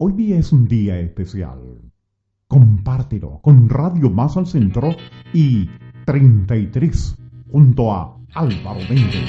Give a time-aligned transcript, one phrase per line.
[0.00, 1.58] Hoy día es un día especial.
[2.46, 4.94] Compártelo con Radio Más al Centro
[5.32, 5.68] y
[6.06, 7.16] 33
[7.50, 9.28] junto a Álvaro Méndez.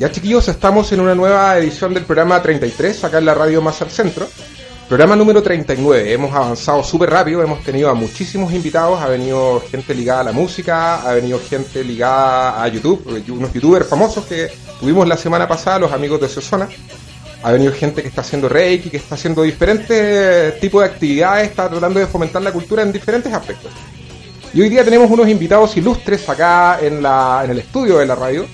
[0.00, 3.80] Ya chiquillos, estamos en una nueva edición del programa 33, acá en la radio Más
[3.80, 4.26] al Centro.
[4.88, 9.92] Programa número 39, hemos avanzado súper rápido, hemos tenido a muchísimos invitados, ha venido gente
[9.92, 15.08] ligada a la música, ha venido gente ligada a YouTube, unos youtubers famosos que tuvimos
[15.08, 16.68] la semana pasada, los amigos de Sosona.
[17.42, 21.68] Ha venido gente que está haciendo Reiki, que está haciendo diferentes tipos de actividades, está
[21.68, 23.72] tratando de fomentar la cultura en diferentes aspectos.
[24.54, 28.14] Y hoy día tenemos unos invitados ilustres acá en, la, en el estudio de la
[28.14, 28.46] radio.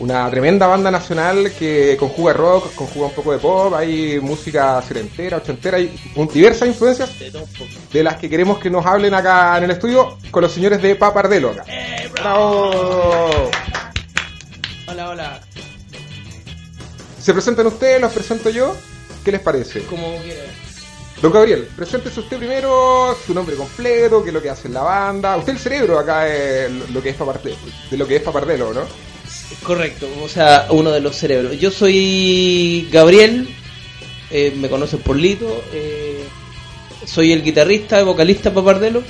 [0.00, 5.38] Una tremenda banda nacional que conjuga rock, conjuga un poco de pop, hay música setentera,
[5.38, 7.10] ochentera, hay un- diversas influencias
[7.92, 10.94] de las que queremos que nos hablen acá en el estudio con los señores de
[10.94, 11.64] Papardelo acá.
[12.12, 13.50] ¡Bravo!
[14.86, 15.40] Hola, hola.
[17.20, 18.76] Se presentan ustedes, los presento yo.
[19.24, 19.82] ¿Qué les parece?
[19.82, 20.46] Como quieras.
[21.20, 24.82] Don Gabriel, preséntese usted primero, su nombre completo, qué es lo que hace en la
[24.82, 25.36] banda.
[25.36, 27.56] Usted el cerebro acá es lo que es Papardelo,
[27.90, 28.82] de lo que es Papardelo, ¿no?
[29.62, 31.58] Correcto, o sea, uno de los cerebros.
[31.58, 33.48] Yo soy Gabriel,
[34.30, 36.24] eh, me conocen por Lito, eh,
[37.06, 39.02] soy el guitarrista, vocalista Papardelo.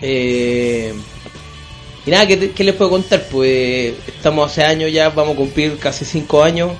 [0.00, 0.94] Eh,
[2.06, 3.26] y nada, ¿qué, qué les puedo contar?
[3.30, 6.72] Pues estamos hace años ya, vamos a cumplir casi cinco años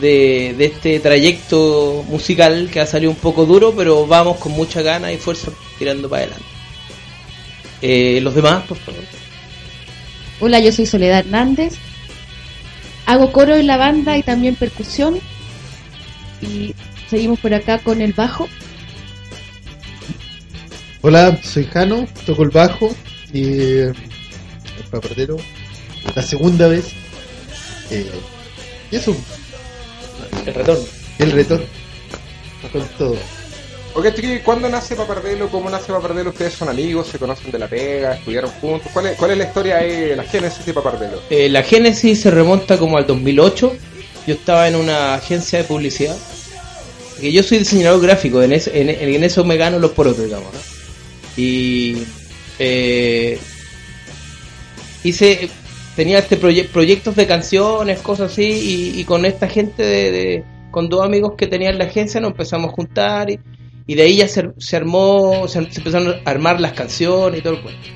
[0.00, 4.82] de, de este trayecto musical que ha salido un poco duro, pero vamos con mucha
[4.82, 6.46] gana y fuerza tirando para adelante.
[7.82, 9.02] Eh, los demás, por favor.
[10.40, 11.74] Hola, yo soy Soledad Hernández.
[13.06, 15.18] Hago coro en la banda y también percusión.
[16.40, 16.74] Y
[17.08, 18.48] seguimos por acá con el bajo.
[21.02, 22.94] Hola, soy Jano, toco el bajo
[23.32, 25.36] y eh, el papardero.
[26.14, 26.86] La segunda vez.
[27.90, 28.10] Eh,
[28.90, 29.14] y eso,
[30.46, 30.84] El retorno.
[31.18, 31.66] el retorno.
[32.72, 33.16] Con todo.
[33.96, 35.48] Ok, chiquillos, ¿cuándo nace Papardelo?
[35.48, 36.30] ¿Cómo nace Papardelo?
[36.30, 37.06] ¿Ustedes son amigos?
[37.06, 38.14] ¿Se conocen de la pega?
[38.14, 38.90] ¿Estudiaron juntos?
[38.92, 41.20] ¿Cuál es, cuál es la historia ahí, la génesis de Papardelo?
[41.30, 43.76] Eh, la génesis se remonta como al 2008.
[44.26, 46.16] Yo estaba en una agencia de publicidad.
[47.20, 50.52] Que yo soy diseñador gráfico, en, ese- en, en eso me gano los porotos, digamos.
[50.52, 50.58] ¿no?
[51.36, 51.98] Y
[52.58, 53.38] eh,
[55.04, 55.48] hice,
[55.94, 60.88] tenía este proye- proyectos de canciones, cosas así, y, con esta gente de, de- con
[60.88, 63.38] dos amigos que tenía en la agencia nos empezamos a juntar y,
[63.86, 67.54] y de ahí ya se, se armó, se, empezaron a armar las canciones y todo
[67.54, 67.88] el cuento.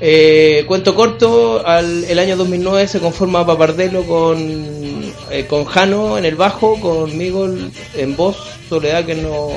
[0.00, 6.24] Eh, cuento corto, al, el año 2009 se conforma Papardelo con, eh, con Jano en
[6.24, 7.48] el bajo, conmigo
[7.94, 8.36] en voz,
[8.68, 9.50] Soledad que no,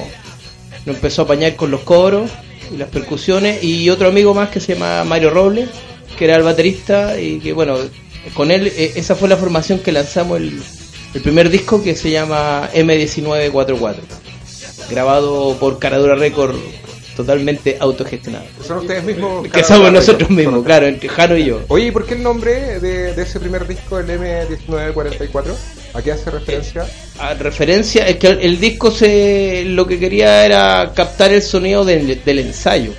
[0.85, 2.29] no empezó a apañar con los coros
[2.72, 5.69] y las percusiones, y otro amigo más que se llama Mario Robles,
[6.17, 7.77] que era el baterista, y que bueno,
[8.33, 10.61] con él, eh, esa fue la formación que lanzamos el,
[11.13, 13.95] el primer disco que se llama M1944,
[14.90, 16.56] grabado por Caradura Record,
[17.16, 18.46] totalmente autogestionado.
[18.66, 19.47] ¿Son ustedes mismos?
[19.47, 21.62] Que somos nosotros mismos, claro, entre Jano y yo.
[21.69, 25.53] Oye, ¿y por qué el nombre de, de ese primer disco, el M1944?
[25.94, 26.85] ¿A qué hace referencia?
[27.19, 31.85] A referencia, es que el, el disco se lo que quería era captar el sonido
[31.85, 32.91] del, del ensayo.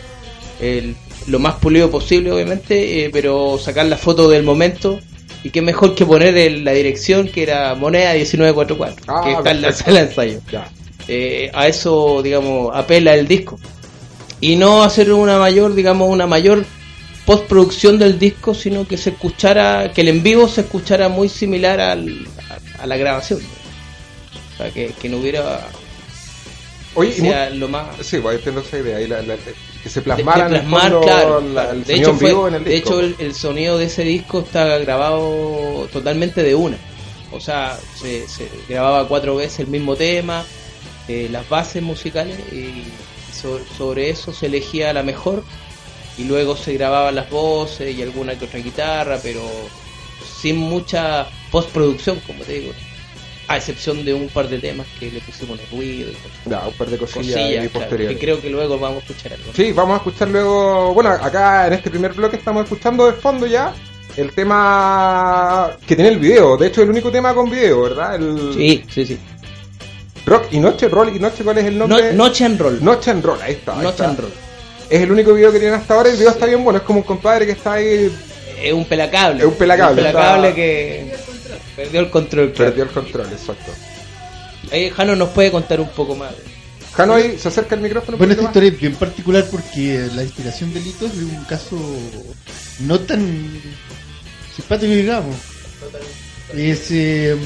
[0.61, 5.01] El- lo más pulido posible, obviamente, eh, pero sacar la foto del momento.
[5.43, 9.51] Y qué mejor que poner el- la dirección que era Moneda 1944, Ah, que está
[9.51, 9.91] en la perfecto.
[9.91, 10.41] sala de ensayo.
[10.51, 10.69] Ya.
[11.09, 13.59] Eh, a eso, digamos, apela el disco.
[14.41, 16.65] Y no hacer una mayor, digamos, una mayor
[17.25, 21.81] postproducción del disco, sino que se escuchara, que el en vivo se escuchara muy similar
[21.81, 22.27] al,
[22.79, 23.41] a, a la grabación.
[23.41, 25.67] O sea, que, que no hubiera,
[26.95, 27.15] Oye,
[27.53, 27.89] y lo más...
[28.01, 28.97] Sí, pues ahí tengo esa idea.
[28.97, 29.37] ahí la- la-
[29.83, 31.71] que se de- plasmara de el plasmar, claro, la- claro.
[31.73, 32.89] el de hecho, fue- vivo en el de disco.
[32.89, 36.77] hecho el, el sonido de ese disco está grabado totalmente de una.
[37.33, 40.45] O sea, se, se grababa cuatro veces el mismo tema,
[41.09, 42.85] eh, las bases musicales, y
[43.33, 45.43] so- sobre eso se elegía la mejor,
[46.19, 49.43] y luego se grababan las voces y alguna que otra guitarra, pero
[50.41, 52.73] sin mucha postproducción, como te digo.
[53.49, 56.15] A excepción de un par de temas que le pusimos el ruido y
[56.67, 59.53] un par de cosillas, cosillas, claro, que creo que luego vamos a escuchar algo.
[59.55, 60.93] Sí, vamos a escuchar luego.
[60.95, 63.73] Bueno, acá en este primer bloque estamos escuchando de fondo ya
[64.17, 66.57] el tema que tiene el video.
[66.57, 68.17] De hecho, el único tema con video, ¿verdad?
[68.17, 69.19] El Sí, sí, sí.
[70.27, 72.13] Rock y Noche, Roll y Noche, ¿cuál es el No- nombre?
[72.13, 72.83] noche and roll.
[72.85, 73.73] Noche en Roll, ahí está.
[73.73, 74.09] ahí Noche está.
[74.09, 74.33] and roll.
[74.91, 76.11] Es el único video que tienen hasta ahora.
[76.11, 78.13] El video está bien bueno, es como un compadre que está ahí.
[78.61, 79.41] Es un pelacable.
[79.41, 81.15] Es un pelacable, Un pelacable está- que
[81.77, 82.53] perdió el control.
[82.53, 82.71] claro.
[82.73, 83.73] Perdió el control, exacto.
[84.73, 86.33] Ahí Jano nos puede contar un poco más.
[86.95, 88.17] Jano ahí se acerca el micrófono.
[88.19, 91.77] Bueno, esta historia es bien particular porque la inspiración de Lito es de un caso
[92.81, 93.61] no tan
[94.57, 95.37] simpático, digamos.
[96.55, 97.37] Es, eh,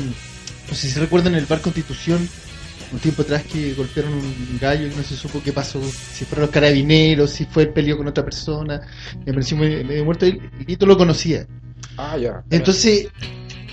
[0.68, 2.28] no sé si se recuerdan el bar Constitución,
[2.92, 6.46] un tiempo atrás que golpearon un gallo y no se supo qué pasó, si fueron
[6.46, 8.81] los carabineros, si fue el peleo con otra persona,
[9.25, 10.26] me pareció medio muerto.
[10.26, 11.46] Y Lito lo conocía.
[11.96, 12.42] Ah, ya.
[12.50, 13.08] Entonces,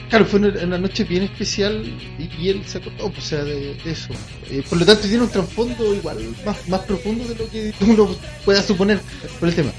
[0.10, 1.84] claro, fue una, una noche bien especial
[2.19, 4.14] y, y él se acordó pues, o sea, de, de eso.
[4.50, 8.16] Eh, por lo tanto, tiene un trasfondo igual más, más profundo de lo que uno
[8.46, 9.00] pueda suponer
[9.40, 9.72] por el tema.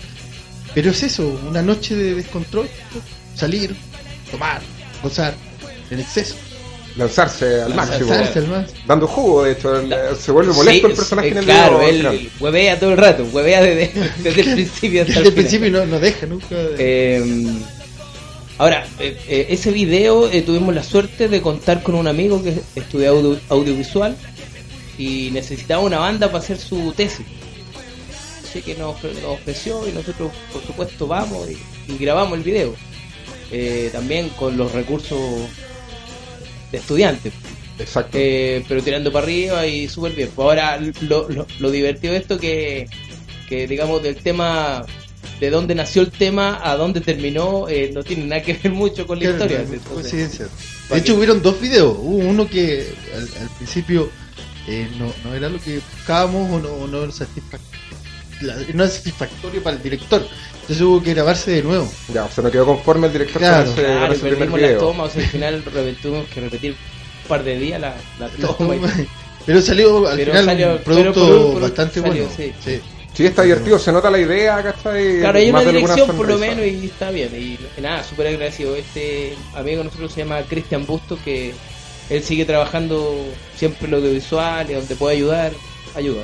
[0.75, 2.69] Pero es eso, una noche de descontrol,
[3.35, 3.75] salir,
[4.31, 4.61] tomar,
[5.02, 5.35] gozar,
[5.90, 6.37] en exceso.
[6.99, 8.11] Lanzarse al máximo.
[8.11, 8.67] Lanzarse al más.
[8.87, 9.83] Dando jugo, de hecho.
[10.19, 12.97] se vuelve molesto Sí, el personaje eh, en el Claro, video él huevea todo el
[12.99, 13.93] rato, huevea desde,
[14.23, 15.33] desde el principio hasta Desde el final.
[15.35, 16.55] principio no, no deja nunca.
[16.56, 17.53] de- Eh,
[18.59, 22.55] ahora, eh, eh, ese video eh, tuvimos la suerte de contar con un amigo que
[22.75, 24.17] estudia audio- audiovisual
[24.99, 27.25] y necesitaba una banda para hacer su tesis.
[28.49, 32.75] Así que nos, nos ofreció y nosotros, por supuesto, vamos y, y grabamos el video.
[33.53, 35.19] Eh, también con los recursos
[36.73, 37.32] de estudiantes.
[37.79, 38.17] Exacto.
[38.20, 40.31] Eh, pero tirando para arriba y súper bien.
[40.35, 42.88] Pues ahora lo, lo, lo divertido de esto que,
[43.49, 44.85] que digamos del tema
[45.41, 49.06] de dónde nació el tema a dónde terminó eh, no tiene nada que ver mucho
[49.06, 49.59] con la Claro, historia.
[49.59, 50.49] no, no, Entonces, coincidencia.
[50.88, 51.19] ¿para De hecho, qué?
[51.19, 51.97] hubieron dos videos.
[51.97, 54.11] Hubo uno que al, al principio
[54.67, 57.61] eh, no, no era lo que buscábamos o no, no, era satisfac-
[57.93, 57.98] la-
[58.75, 60.26] no era satisfactorio para el director.
[60.62, 61.90] Entonces hubo que grabarse de nuevo.
[62.12, 63.64] Ya, o sea, no quedó conforme el director Claro.
[63.64, 64.79] con ese, Claro, ese primer video.
[64.79, 65.62] tomas, o sea, al final
[66.02, 68.76] tuvimos que repetir un par de días la, la toma.
[68.76, 68.81] y-
[69.46, 72.25] Pero salió al Pero final salió- un producto pero por un- por un- bastante salió,
[72.25, 72.31] bueno.
[72.37, 72.52] sí.
[72.64, 72.81] Sí.
[73.14, 75.19] Sí, está divertido, se nota la idea, ¿cachai?
[75.19, 77.31] Claro, hay una dirección por lo menos y está bien.
[77.35, 78.76] Y, nada, súper agradecido.
[78.76, 81.52] Este amigo de nosotros se llama Cristian Busto, que
[82.11, 83.17] él sigue trabajando
[83.56, 85.52] siempre en lo audiovisual y donde puede ayudar,
[85.96, 86.20] ayuda.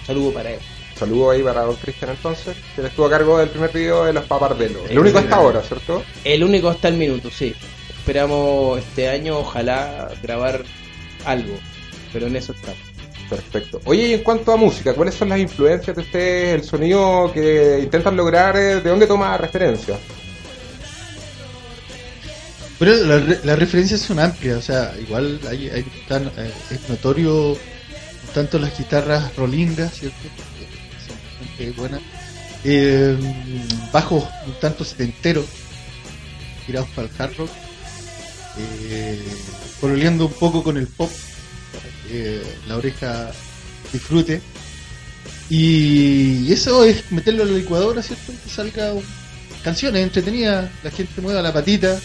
[0.00, 0.60] Un saludo para él.
[0.98, 4.24] Saludo ahí para don Cristian entonces, que estuvo a cargo del primer video de los
[4.24, 4.82] papardelos.
[4.88, 6.02] El único hasta ahora, ¿cierto?
[6.24, 7.54] El único hasta el minuto, sí.
[7.98, 10.62] Esperamos este año, ojalá, grabar
[11.26, 11.54] algo.
[12.12, 12.78] Pero en eso estamos.
[13.28, 13.80] Perfecto.
[13.84, 17.80] Oye, y en cuanto a música, ¿cuáles son las influencias de ustedes, el sonido que
[17.82, 19.96] intentan lograr, eh, de dónde toma referencia?
[22.78, 26.88] Pero la re- las referencias son amplias, o sea, igual hay, hay tan- eh, es
[26.88, 27.56] notorio
[28.34, 30.16] tanto las guitarras rolingas, ¿cierto?
[31.58, 32.00] Bastante buenas.
[32.64, 33.16] Eh,
[33.92, 35.46] bajos un tanto setenteros,
[36.66, 37.50] tirados para el hard rock.
[38.58, 39.22] Eh,
[40.26, 41.10] un poco con el pop,
[41.72, 43.30] para que la oreja
[43.92, 44.40] disfrute.
[45.48, 48.32] Y eso es meterlo en la licuadora, ¿cierto?
[48.42, 49.04] Que salga un-
[49.62, 51.98] canciones entretenidas, la gente mueva la patita.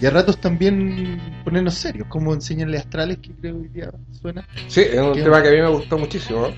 [0.00, 3.90] Y a ratos también ponernos serios, como enseñarle astrales, que creo que hoy día
[4.22, 4.46] suena.
[4.66, 6.48] Sí, es un tema que a mí me gustó muchísimo.
[6.48, 6.54] ¿no?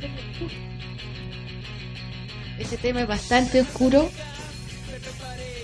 [2.58, 4.10] Ese tema es bastante oscuro,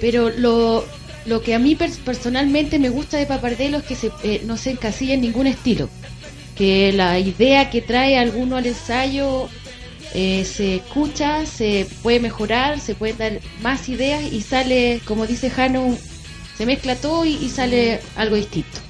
[0.00, 0.84] pero lo,
[1.26, 4.56] lo que a mí pers- personalmente me gusta de Papardelo es que se, eh, no
[4.56, 5.88] se encasilla en ningún estilo,
[6.56, 9.48] que la idea que trae alguno al ensayo
[10.14, 15.50] eh, se escucha, se puede mejorar, se pueden dar más ideas y sale, como dice
[15.50, 15.96] Jano,
[16.56, 18.87] se mezcla todo y sale algo distinto.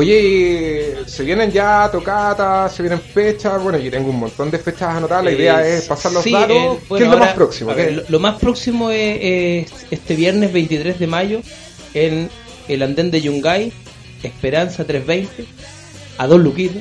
[0.00, 4.58] Oye, y se vienen ya tocatas, se vienen fechas, bueno, yo tengo un montón de
[4.58, 6.56] fechas anotadas, la idea Eh, es pasar los sí, datos.
[6.56, 7.74] eh, ¿Qué es lo ahora, más próximo?
[7.74, 9.18] ver, ¿Qué- lo, lo más próximo es,
[9.68, 11.40] es este viernes 23 de mayo
[11.92, 12.30] en
[12.66, 13.72] el andén de Yungay,
[14.22, 15.44] Esperanza 320,
[16.16, 16.80] a dos luquitos,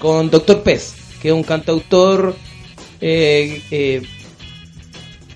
[0.00, 2.34] con Doctor Pez, que es un cantautor
[3.00, 4.02] eh, eh,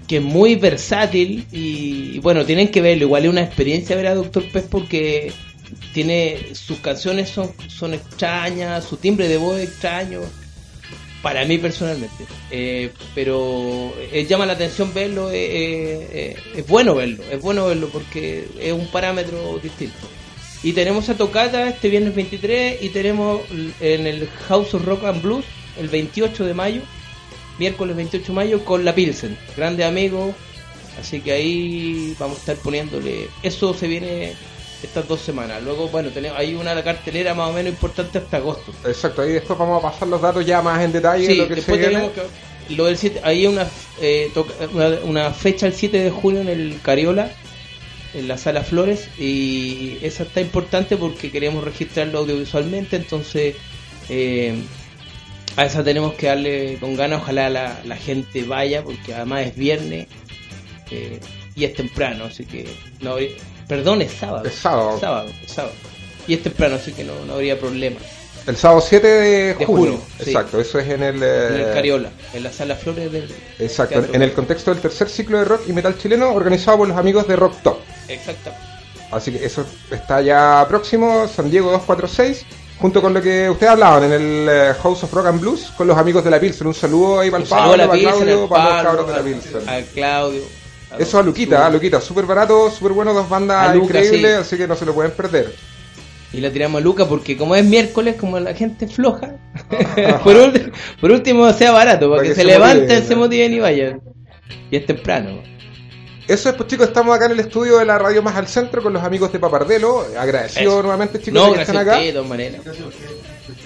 [0.09, 4.09] que es muy versátil y, y bueno, tienen que verlo, igual es una experiencia ver
[4.09, 5.33] a Doctor Pez porque
[5.97, 10.21] tiene sus canciones son, son extrañas, su timbre de voz es extraño,
[11.23, 12.27] para mí personalmente.
[12.51, 18.47] Eh, pero eh, llama la atención verlo, eh, es bueno verlo, es bueno verlo porque
[18.61, 20.07] es un parámetro distinto.
[20.63, 23.41] Y tenemos a Tocata este viernes 23 y tenemos
[23.81, 25.47] en el House of Rock and Blues
[25.81, 26.83] el 28 de mayo,
[27.59, 30.35] miércoles 28 de mayo con la Pilsen, grande amigo.
[31.01, 33.29] Así que ahí vamos a estar poniéndole.
[33.43, 34.35] Eso se viene
[34.83, 35.63] estas dos semanas.
[35.63, 38.73] Luego, bueno, tenemos hay una cartelera más o menos importante hasta agosto.
[38.87, 41.27] Exacto, ahí después vamos a pasar los datos ya más en detalle.
[41.27, 42.11] Sí, lo que después se viene.
[42.11, 42.75] que.
[42.75, 43.67] Lo del 7, hay una,
[44.01, 47.31] eh, toca- una, una fecha el 7 de junio en el Cariola,
[48.13, 53.55] en la Sala Flores, y esa está importante porque queremos registrarlo audiovisualmente, entonces
[54.09, 54.55] eh,
[55.57, 59.57] a esa tenemos que darle con ganas, ojalá la, la gente vaya, porque además es
[59.57, 60.09] viernes
[60.91, 61.21] eh,
[61.55, 62.67] y es temprano, así que
[63.01, 63.17] no
[63.69, 64.45] perdón, es sábado.
[64.47, 64.99] Es sábado.
[65.01, 65.75] Sábado, es sábado.
[66.29, 67.97] Y es temprano, así que no, no habría problema.
[68.47, 69.93] El sábado 7 de, De junio.
[69.93, 70.31] junio, sí.
[70.31, 71.21] Exacto, eso es en el.
[71.23, 73.29] eh, En el Cariola, en la sala Flores del.
[73.59, 76.89] Exacto, Teatro en el contexto del tercer ciclo de rock y metal chileno organizado por
[76.89, 77.79] los amigos de Rock Top.
[78.09, 78.51] Exacto.
[79.11, 82.45] Así que eso está ya próximo, San Diego 246,
[82.81, 85.87] junto con lo que ustedes hablaban en el eh, House of Rock and Blues con
[85.89, 86.67] los amigos de la Pilsen.
[86.69, 89.69] Un saludo ahí para el Pablo, para Claudio, para los cabros de la Pilsen.
[89.69, 90.43] a Claudio.
[90.99, 94.41] Eso a Luquita, a Luquita, súper barato, súper bueno, dos bandas Luca, increíbles, sí.
[94.41, 95.55] así que no se lo pueden perder.
[96.33, 99.37] Y la tiramos a Luca porque como es miércoles, como la gente es floja,
[100.25, 103.59] por, último sea barato, para, Para que, que se, se levanten, motiven, se motiven y
[103.61, 104.01] vayan.
[104.71, 105.43] Y es temprano.
[106.29, 108.83] Eso es, pues chicos, estamos acá en el estudio de la radio más al centro
[108.83, 110.05] con los amigos de Papardelo.
[110.19, 110.83] Agradecido Eso.
[110.83, 112.01] nuevamente, chicos, No, que están acá.
[112.25, 112.63] maneras.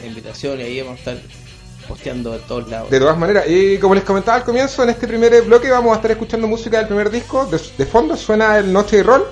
[0.00, 1.16] La invitación y ahí vamos a estar
[1.90, 2.88] posteando de todos lados.
[2.88, 5.96] De todas maneras, y como les comentaba al comienzo, en este primer bloque vamos a
[5.96, 7.46] estar escuchando música del primer disco.
[7.46, 9.24] De, de fondo suena el Noche y Roll,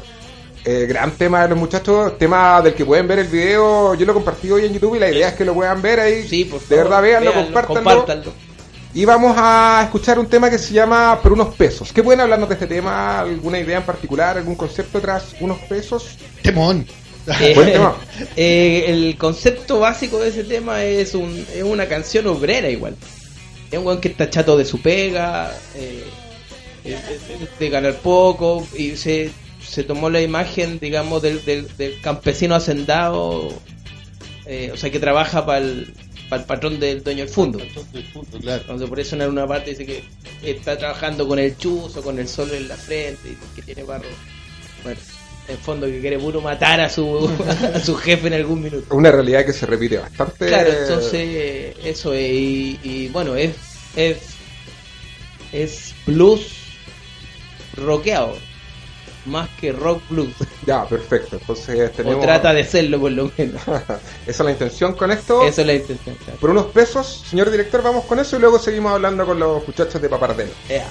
[0.65, 3.95] eh, gran tema de los muchachos, tema del que pueden ver el video.
[3.95, 6.27] Yo lo compartí hoy en YouTube y la idea es que lo puedan ver ahí.
[6.27, 7.91] Sí, por de favor, verdad, véanlo, véanlo, compártanlo.
[7.91, 8.33] compártanlo.
[8.95, 11.93] Y vamos a escuchar un tema que se llama Por unos pesos.
[11.93, 13.21] ¿Qué pueden hablarnos de este tema?
[13.21, 14.37] ¿Alguna idea en particular?
[14.37, 16.17] ¿Algún concepto tras unos pesos?
[16.43, 16.85] Temón.
[17.41, 17.91] Eh,
[18.37, 22.97] eh, el concepto básico de ese tema es, un, es una canción obrera igual.
[23.71, 26.05] Es un weón que está chato de su pega, eh,
[27.59, 29.31] de, ganar poco, y se,
[29.63, 35.59] se tomó la imagen, digamos, del, del, del campesino hacendado, o sea, que trabaja para
[35.59, 35.93] el,
[36.37, 37.59] el patrón del dueño del fondo.
[38.41, 38.61] Claro.
[38.63, 40.05] Entonces por eso en alguna parte dice que
[40.43, 44.09] está trabajando con el chuzo, con el sol en la frente, y que tiene barro.
[44.83, 45.01] Bueno,
[45.49, 47.31] en fondo que quiere puro matar a su,
[47.75, 48.95] a su jefe en algún minuto.
[48.95, 50.47] Una realidad que se repite bastante.
[50.47, 53.57] Claro, entonces eso es, y, y bueno, es,
[53.97, 54.19] es,
[55.53, 56.59] es blues
[57.77, 58.37] rockeado,
[59.25, 60.35] más que rock blues,
[60.67, 61.37] Ya, perfecto.
[61.41, 62.19] Entonces tenemos...
[62.19, 63.63] o trata de serlo por lo menos.
[63.67, 65.43] Esa es la intención con esto.
[65.43, 66.17] Eso es la intención.
[66.17, 66.39] claro.
[66.39, 70.01] Por unos pesos, señor director, vamos con eso y luego seguimos hablando con los muchachos
[70.01, 70.53] de Papardelo.
[70.69, 70.89] Ea.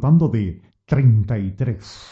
[0.00, 2.08] Disfrutando de 33.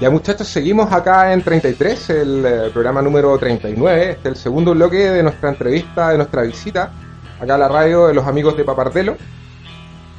[0.00, 4.72] Ya muchachos, seguimos acá en 33, el eh, programa número 39, este es el segundo
[4.72, 6.92] bloque de nuestra entrevista, de nuestra visita,
[7.40, 9.16] acá a la radio de los amigos de Papardelo.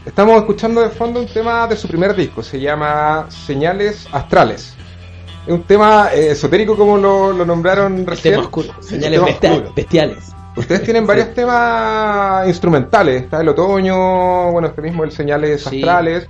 [0.10, 4.74] Estamos escuchando de fondo un tema de su primer disco, se llama Señales Astrales.
[5.46, 8.34] Es un tema eh, esotérico como lo, lo nombraron recién.
[8.34, 9.74] Tema oscuro, Sí, señales tema bestia- oscuro.
[9.75, 10.18] bestiales.
[10.58, 15.78] Ustedes tienen varios temas instrumentales, está el otoño, bueno, este mismo el Señales Sí.
[15.78, 16.28] Astrales,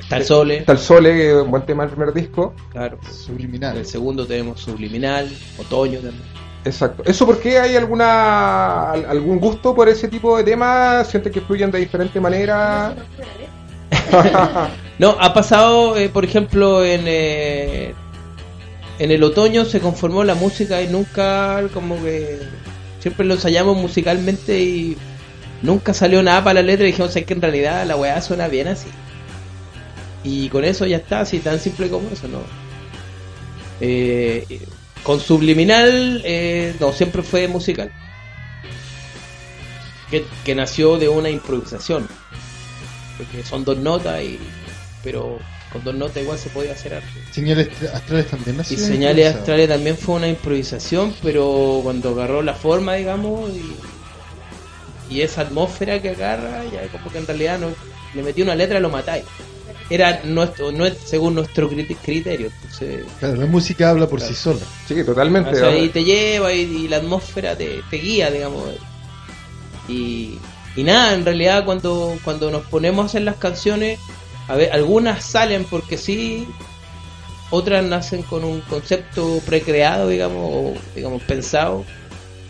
[0.00, 2.52] Está el sole, está el Sole, que es un buen tema del primer disco.
[2.72, 2.98] claro.
[3.08, 3.74] Subliminal.
[3.74, 6.24] En el segundo tenemos subliminal, otoño también.
[6.64, 7.02] Exacto.
[7.06, 11.08] ¿Eso por qué hay alguna al- algún gusto por ese tipo de temas?
[11.08, 12.94] ¿Sienten que fluyen de diferente manera?
[14.98, 17.96] No, ha pasado, eh, por ejemplo, en, eh,
[18.98, 22.52] en el otoño se conformó la música y nunca, como que
[22.98, 25.02] siempre lo ensayamos musicalmente y
[25.62, 28.48] nunca salió nada para la letra y dijimos, es que en realidad la weá suena
[28.48, 29.00] bien así.
[30.22, 32.52] Y con eso ya está, así tan simple como eso, ¿no?
[33.78, 34.46] Eh,
[35.02, 37.92] con Subliminal, eh, no, siempre fue musical.
[40.10, 42.08] Que, que nació de una improvisación.
[43.16, 44.38] Porque son dos notas, y
[45.02, 45.38] pero
[45.72, 47.08] con dos notas igual se podía hacer arte.
[47.32, 48.60] Señales astrales también.
[48.60, 49.34] Y Señales.
[49.36, 56.00] Astrales también fue una improvisación, pero cuando agarró la forma, digamos, y, y esa atmósfera
[56.02, 57.68] que agarra, ya como que en realidad no
[58.14, 59.24] le metí una letra y lo matáis.
[59.90, 62.46] Era nuestro, no es según nuestro criterio.
[62.54, 64.60] Entonces, Claro, la música habla por sí sola.
[64.86, 65.50] Sí, totalmente.
[65.50, 68.62] o sea, ahí te lleva y, y la atmósfera te, te guía, digamos.
[69.88, 70.38] Y,
[70.76, 73.98] y nada, en realidad cuando, cuando nos ponemos a hacer las canciones,
[74.46, 76.46] a ver, algunas salen porque sí,
[77.50, 81.84] otras nacen con un concepto precreado, digamos, o digamos pensado,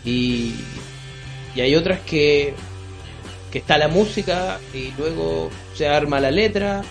[0.05, 0.53] y,
[1.55, 2.53] y hay otras que,
[3.51, 6.83] que está la música y luego se arma la letra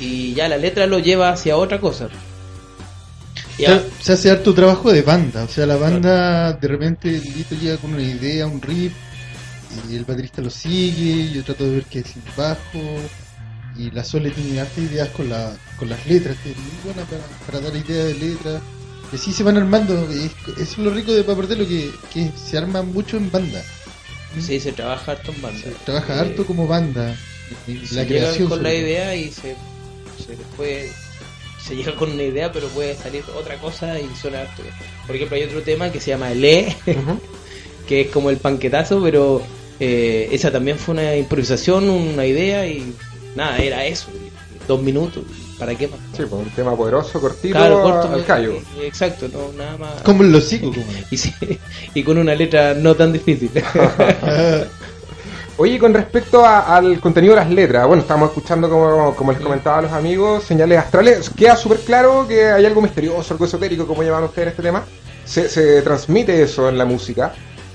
[0.00, 2.10] y ya la letra lo lleva hacia otra cosa.
[3.64, 7.54] Se, se hace harto trabajo de banda, o sea, la banda de repente el Lito
[7.54, 8.94] llega con una idea, un riff,
[9.68, 13.12] y el baterista lo sigue, yo trato de ver que es el bajo,
[13.74, 17.04] y la Sole tiene hartas ideas con, la, con las letras, que es muy buena
[17.06, 18.64] para, para dar ideas de letras,
[19.12, 22.82] y así se van armando, es, es lo rico de Papardelo que, que se arma
[22.82, 23.66] mucho en banda,
[24.38, 25.60] Sí, se trabaja harto en banda.
[25.62, 27.20] se trabaja Eh, harto como banda,
[27.84, 28.48] se la llega creación.
[28.48, 29.56] con la idea y se,
[30.24, 30.92] se después
[31.66, 34.62] se llega con una idea pero puede salir otra cosa y suena harto
[35.06, 37.18] por ejemplo hay otro tema que se llama Le Ujú.
[37.88, 39.42] que es como el panquetazo pero
[39.78, 42.92] eh, esa también fue una improvisación una idea y
[43.34, 44.06] nada era eso
[44.68, 45.24] dos minutos
[45.58, 46.00] ¿para qué más?
[46.16, 48.52] Sí, pues un tema poderoso, cortito, Claro, corto, al callo.
[48.54, 51.34] eh, exacto no nada más Como el hocico, como y, sí,
[51.94, 53.50] y con una letra no tan difícil
[55.62, 59.42] Oye, con respecto a- al contenido de las letras, bueno, estamos escuchando, como, como les
[59.42, 61.28] comentaba a los amigos, señales astrales.
[61.28, 64.84] Queda súper claro que hay algo misterioso, algo esotérico, como llaman ustedes este tema.
[65.26, 67.34] Se, se transmite eso en la música.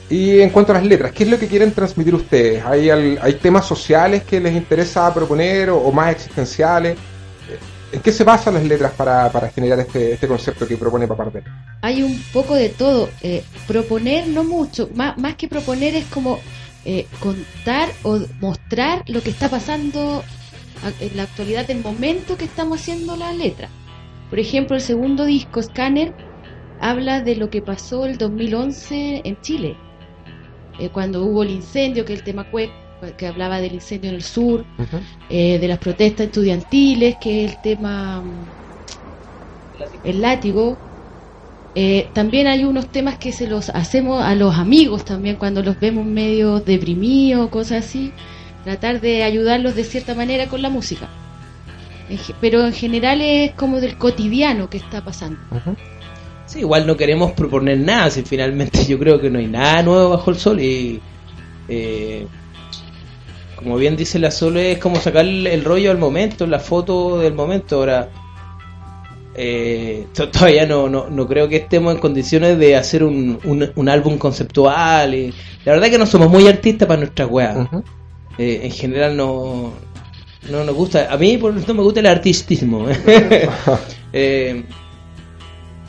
[0.10, 2.66] Y en cuanto a las letras, ¿qué es lo que quieren transmitir ustedes?
[2.66, 6.98] ¿Hay, al- hay temas sociales que les interesa proponer o, o más existenciales?
[7.92, 11.44] ¿En qué se basan las letras para, para generar este, este concepto que propone Papardel?
[11.84, 13.10] hay un poco de todo.
[13.22, 16.40] Eh, proponer no mucho, más, más que proponer es como
[16.86, 20.24] eh, contar o mostrar lo que está pasando
[21.00, 23.70] en la actualidad del momento que estamos haciendo la letra.
[24.30, 26.14] Por ejemplo, el segundo disco, Scanner,
[26.80, 29.78] habla de lo que pasó el 2011 en Chile,
[30.80, 32.72] eh, cuando hubo el incendio, que el tema CUEC,
[33.18, 34.66] que hablaba del incendio en el sur,
[35.30, 38.46] eh, de las protestas estudiantiles, que es el tema mm,
[40.04, 40.78] el látigo.
[41.76, 45.78] Eh, también hay unos temas que se los hacemos a los amigos también cuando los
[45.80, 48.14] vemos medio deprimidos, cosas así,
[48.64, 51.10] tratar de ayudarlos de cierta manera con la música.
[52.40, 55.40] Pero en general es como del cotidiano que está pasando.
[56.46, 60.10] Sí, igual no queremos proponer nada, si finalmente yo creo que no hay nada nuevo
[60.12, 61.02] bajo el sol y
[61.68, 62.26] eh,
[63.56, 67.34] como bien dice la Sole, es como sacar el rollo al momento, la foto del
[67.34, 67.78] momento.
[67.78, 68.10] Ahora,
[69.36, 73.72] eh, to- todavía no, no, no creo que estemos en condiciones de hacer un, un,
[73.76, 75.14] un álbum conceptual.
[75.14, 75.34] Y,
[75.66, 77.68] la verdad que no somos muy artistas para nuestras weas.
[78.38, 79.74] Eh, en general no,
[80.50, 81.08] no nos gusta.
[81.12, 82.86] A mí por no me gusta el artistismo.
[84.18, 84.64] Eh,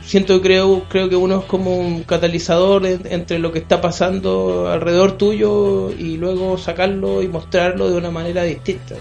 [0.04, 4.68] siento creo creo que uno es como un catalizador en- entre lo que está pasando
[4.68, 8.96] alrededor tuyo y luego sacarlo y mostrarlo de una manera distinta.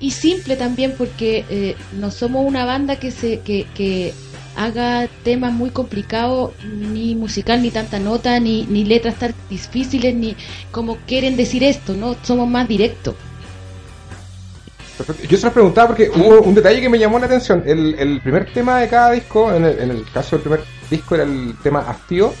[0.00, 4.14] Y simple también porque eh, no somos una banda que se que, que
[4.56, 10.36] haga temas muy complicados ni musical ni tanta nota ni, ni letras tan difíciles ni
[10.72, 13.14] como quieren decir esto no somos más directos
[14.96, 15.22] Perfecto.
[15.28, 17.62] Yo se lo preguntaba porque hubo un detalle que me llamó la atención.
[17.66, 20.60] El, el primer tema de cada disco, en el, en el caso del primer
[20.90, 22.34] disco era el tema Hastío,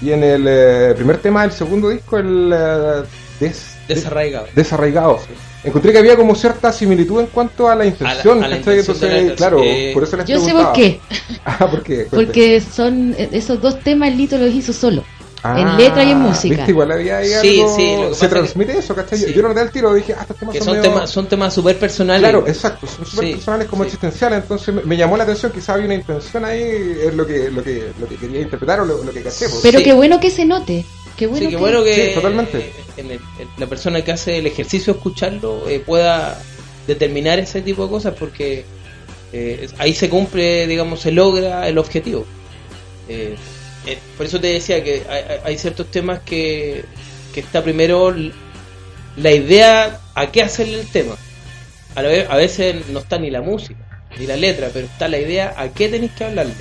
[0.00, 3.02] y en el eh, primer tema del segundo disco el eh,
[3.40, 4.46] des- Desarraigado.
[4.54, 5.20] desarraigado.
[5.64, 8.42] Encontré que había como cierta similitud en cuanto a la intención.
[8.44, 8.78] a la ¿cachai?
[8.80, 11.00] intención de la Entonces, claro, Eh, por eso les yo sé por qué
[11.44, 12.06] Ah, ¿por qué?
[12.10, 15.02] porque son eh, esos dos temas el Lito los hizo solo
[15.46, 16.56] Ah, en letra y en música.
[16.56, 16.70] ¿viste?
[16.70, 19.18] Igual había ahí Sí, algo- sí, lo que se transmite eso, ¿cachai?
[19.20, 19.34] Yo- Sí.
[19.34, 21.26] Yo lo noté al tiro, dije, ah, estos temas Que son, son medio- temas, son
[21.28, 22.20] temas súper personales.
[22.22, 23.88] Claro, exacto, son súper Sí, personales como sí.
[23.88, 26.62] existenciales, entonces me, me llamó la atención, quizá había una intención ahí,
[27.06, 29.46] es lo que, lo que, lo que quería interpretar o lo, lo que caché.
[29.50, 29.60] pues.
[29.62, 29.84] pero Sí.
[29.84, 32.72] qué bueno que se note qué bueno sí, qué que- bueno que Sí, totalmente.
[32.96, 33.20] el-
[33.58, 36.40] la persona que hace el ejercicio de escucharlo eh, pueda
[36.86, 38.64] determinar ese tipo de cosas porque
[39.32, 42.24] eh, ahí se cumple, digamos, se logra el objetivo.
[43.08, 43.34] Eh,
[43.86, 45.02] eh, por eso te decía que
[45.44, 46.84] hay, ciertos temas que,
[47.32, 48.14] que está primero
[49.16, 51.16] la idea a qué hacerle el tema.
[51.96, 53.80] A, la vez- a veces no está ni la música,
[54.18, 56.54] ni la letra, pero está la idea a qué tenéis que hablarle.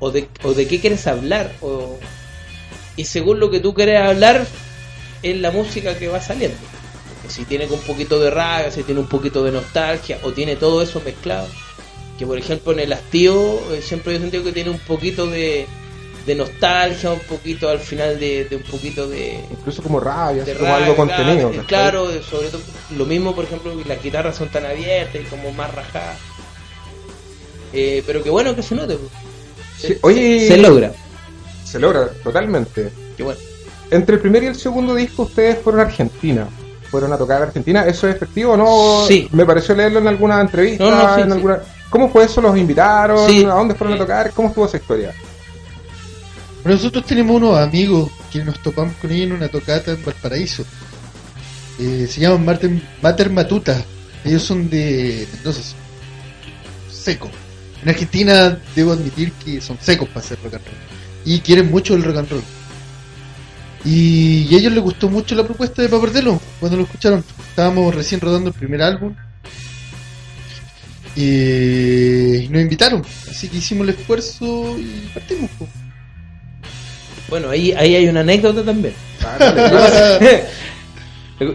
[0.00, 1.52] O de, o de qué quieres hablar.
[1.60, 1.98] O,
[2.96, 4.46] y según lo que tú quieres hablar,
[5.22, 6.56] es la música que va saliendo.
[7.28, 10.82] Si tiene un poquito de rabia, si tiene un poquito de nostalgia, o tiene todo
[10.82, 11.46] eso mezclado.
[12.18, 15.26] Que por ejemplo en el hastío, eh, siempre yo he sentido que tiene un poquito
[15.26, 15.66] de,
[16.26, 20.54] de nostalgia, un poquito al final de, de un poquito de, Incluso como rabia, de
[20.54, 21.50] como algo rabia, contenido.
[21.52, 21.62] eh.
[21.66, 22.60] Claro, eh, sobre todo
[22.96, 26.18] lo mismo, por ejemplo, que las guitarras son tan abiertas y como más rajadas.
[27.72, 28.96] Eh, pero qué bueno que se note.
[28.96, 29.10] pues.
[29.80, 30.92] Sí, Se- oye, se, se logra.
[31.72, 32.92] Se logra, totalmente.
[33.16, 33.40] Qué bueno.
[33.90, 36.46] Entre el primer y el segundo disco ustedes fueron a Argentina.
[36.90, 37.86] Fueron a tocar a Argentina.
[37.86, 39.06] ¿Eso es efectivo o no?
[39.08, 39.26] Sí.
[39.32, 40.84] Me pareció leerlo en alguna entrevista.
[40.84, 41.32] No, no, sí, en sí.
[41.32, 41.60] alguna...
[41.88, 42.42] ¿Cómo fue eso?
[42.42, 43.26] ¿Los invitaron?
[43.26, 43.42] Sí.
[43.44, 44.32] ¿A dónde fueron a tocar?
[44.32, 45.14] ¿Cómo estuvo esa historia?
[46.64, 50.62] Nosotros tenemos unos amigos que nos topamos con ellos en una tocata en Valparaíso.
[51.78, 53.82] Eh, se llaman Mater, Mater Matuta.
[54.26, 55.74] Ellos son de Mendoza.
[56.90, 57.30] Seco.
[57.82, 61.01] En Argentina debo admitir que son secos para hacer rock and roll.
[61.24, 62.42] Y quieren mucho el rock and roll.
[63.84, 67.24] Y, y a ellos les gustó mucho la propuesta de Papardelo cuando lo escucharon.
[67.48, 69.14] Estábamos recién rodando el primer álbum.
[71.16, 73.02] Y nos invitaron.
[73.28, 75.50] Así que hicimos el esfuerzo y partimos.
[77.28, 78.94] Bueno, ahí, ahí hay una anécdota también.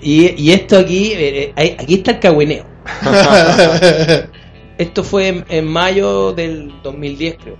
[0.01, 2.65] Y, y esto aquí, eh, eh, aquí está el cagüineo.
[4.77, 7.57] Esto fue en, en mayo del 2010, creo.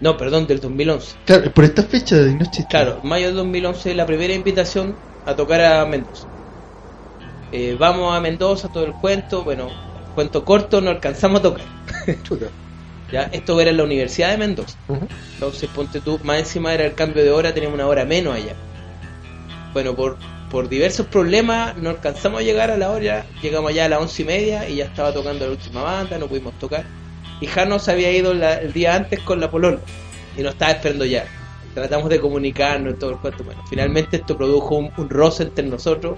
[0.00, 1.16] No, perdón, del 2011.
[1.24, 2.66] Claro, por esta fecha de noche.
[2.68, 6.26] Claro, mayo del 2011, la primera invitación a tocar a Mendoza.
[7.52, 9.42] Eh, vamos a Mendoza, todo el cuento.
[9.42, 9.70] Bueno,
[10.14, 11.66] cuento corto, no alcanzamos a tocar.
[13.12, 14.76] Ya, esto era en la Universidad de Mendoza.
[14.88, 15.06] Ujú.
[15.34, 18.54] Entonces, ponte tú, más encima era el cambio de hora, teníamos una hora menos allá.
[19.72, 20.16] Bueno, por,
[20.50, 24.22] por diversos problemas no alcanzamos a llegar a la hora, llegamos allá a las once
[24.22, 26.84] y media y ya estaba tocando la última banda, no pudimos tocar.
[27.40, 29.78] Y Jano se había ido la- el día antes con la Polola
[30.36, 31.24] y nos estaba esperando ya.
[31.74, 33.44] Tratamos de comunicarnos y todo el cuento.
[33.44, 36.16] Bueno, finalmente esto produjo un, un roce entre nosotros,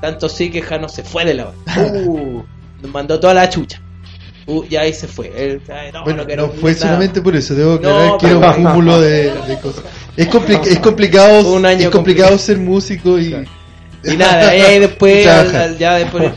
[0.00, 1.82] tanto así que Jano se fue de la banda.
[2.06, 2.42] Uh,
[2.82, 3.80] Nos mandó toda la chucha.
[4.46, 5.32] Uh, ya ahí se fue.
[5.36, 6.82] Él, ay, no, Bueno, no no fue nada.
[6.86, 9.84] solamente por eso, debo aclarar No, que era un cúmulo de, de cosas.
[10.16, 12.38] Es, compli- es complicado, Un año es complicado complicado.
[12.38, 13.34] ser músico y,
[14.04, 15.60] Y nada, ahí, después, Y al- trabajar.
[15.62, 16.32] al- ya después,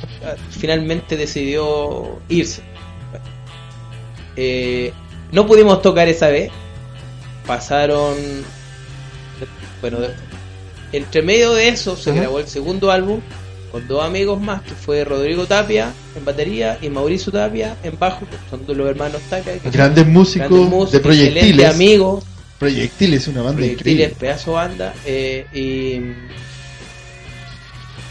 [0.50, 2.62] finalmente decidió irse.
[4.36, 4.92] Eh,
[5.32, 6.52] no pudimos tocar esa vez.
[7.46, 8.16] Pasaron,
[9.82, 9.98] bueno,
[10.92, 12.20] entre medio de eso se Ajá.
[12.22, 13.20] grabó el segundo álbum
[13.72, 18.20] con dos amigos más, que fue Rodrigo Tapia en batería y Mauricio Tapia en bajo,
[18.30, 19.58] que son los hermanos Tapia.
[19.58, 21.74] que grandes músicos grandes músicos, de proyectiles.
[21.74, 22.24] amigos.
[22.60, 24.16] Proyectiles, una banda Proyectiles, increíble.
[24.20, 24.94] pedazo banda.
[25.06, 26.00] eh, y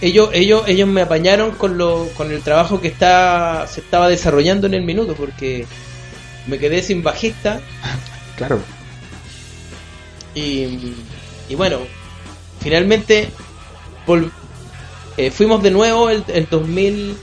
[0.05, 4.67] ellos, ellos, ellos me apañaron con lo, con el trabajo que está, se estaba desarrollando
[4.67, 5.65] en el minuto, porque
[6.47, 7.61] me quedé sin bajista
[8.37, 8.61] claro.
[10.35, 10.95] y,
[11.49, 11.79] y bueno,
[12.61, 13.29] finalmente
[14.07, 14.31] vol-
[15.17, 17.17] eh, fuimos de nuevo el, el 2000,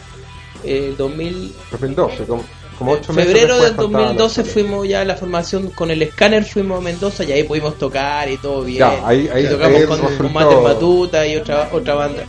[0.64, 2.44] el 2000 2012, como,
[2.78, 4.54] como ocho meses febrero del faltaba la 2012 historia.
[4.64, 8.30] fuimos ya a la formación con el escáner, fuimos a Mendoza y ahí pudimos tocar
[8.30, 8.80] y todo bien.
[8.80, 12.24] Ya, ahí- ahí- Y tocamos ahí con, resultó- con Mater Matuta y otra otra banda,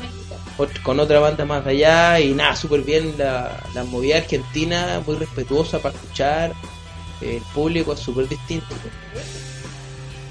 [0.83, 5.79] con otra banda más allá y nada, súper bien la, la movida argentina, muy respetuosa
[5.79, 6.53] para escuchar.
[7.20, 8.66] El público es súper distinto.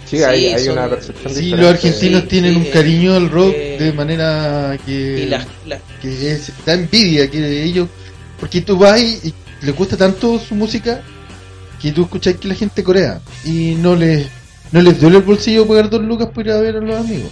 [0.05, 1.57] Sí, Sí, hay, hay son- una percepción Sí, diferente.
[1.61, 5.45] los argentinos Sí, tienen sí, un cariño al rock eh, de manera que, Y las,
[5.67, 7.87] las- que es, da envidia que ellos
[8.39, 11.01] Porque tú vas y, y le gusta tanto su música
[11.81, 14.27] que tú escuchas que la gente corea y no les,
[14.71, 17.29] no les duele el bolsillo pagar dos lucas por ir a ver a los amigos.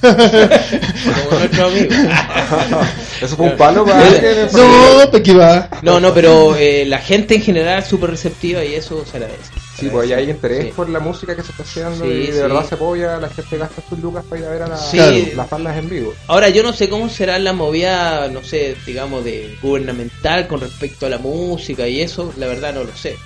[0.00, 1.94] Como nuestro amigo.
[3.24, 5.68] Eso fue un palo para Eh, No, ¿para qué va?
[5.82, 9.50] No, no, pero eh, la gente en general es súper receptiva y eso se agradece.
[9.78, 10.72] Sí, pues ya hay interés Sí.
[10.76, 12.38] por la música que se está haciendo Sí, y de sí.
[12.40, 14.90] verdad se apoya, la gente gasta sus lucas para ir a ver a la-.
[14.90, 15.16] Claro.
[15.34, 16.14] las bandas en vivo.
[16.28, 21.06] Ahora, yo no sé cómo será la movida, no sé, digamos, de gubernamental con respecto
[21.06, 23.16] a la música y eso, la verdad no lo sé.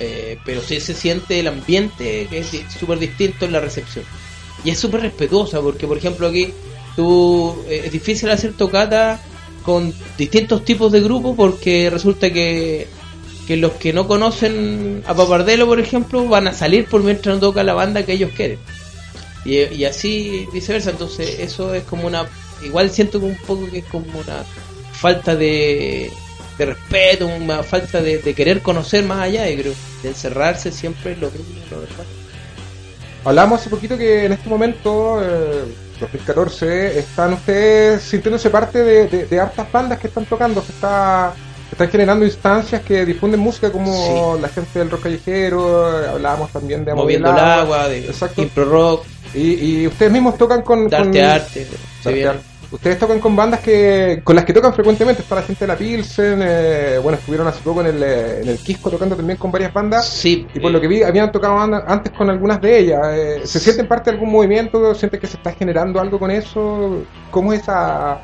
[0.00, 4.04] Eh, pero sí se siente el ambiente que es súper distinto en la recepción.
[4.64, 6.52] Y es súper respetuosa, porque por ejemplo aquí
[6.96, 9.20] tú eh, es difícil hacer tocata
[9.62, 12.88] con distintos tipos de grupos porque resulta que,
[13.46, 17.40] que los que no conocen a Papardelo, por ejemplo, van a salir por mientras no
[17.40, 18.58] toca la banda que ellos quieren.
[19.44, 22.26] Y, así viceversa, entonces eso es como una...
[22.64, 24.44] Igual siento que un poco que es como una
[24.92, 26.12] falta de,
[26.58, 31.30] de respeto, una falta de, querer conocer más allá, creo, de encerrarse siempre en lo
[31.30, 32.06] mismo, lo normal.
[33.24, 35.64] Hablamos hace poquito que en este momento, eh,
[36.02, 41.32] 2014, están ustedes sintiéndose parte de, de- de hartas bandas que están tocando, se está
[41.70, 46.94] están generando instancias que difunden música como la gente del rock callejero, hablábamos también de
[46.94, 48.12] Moviendo el agua, de
[48.42, 50.86] impro rock, Y, y ustedes mismos tocan con...
[50.88, 51.66] de con- arte
[52.04, 52.44] Darte arte.
[52.72, 55.22] Ustedes tocan con bandas que con las que tocan frecuentemente.
[55.22, 56.40] Está la gente de la Pilsen.
[56.42, 59.72] eh, bueno, estuvieron hace poco en el, eh, en el Quisco tocando también con varias
[59.72, 60.06] bandas.
[60.08, 63.00] Sí, Y por eh, lo que vi, habían tocado an- antes con algunas de ellas.
[63.12, 64.94] eh, ¿Se sienten parte de algún movimiento?
[64.94, 67.02] ¿Sienten que se está generando algo con eso?
[67.30, 68.18] ¿Cómo es esa,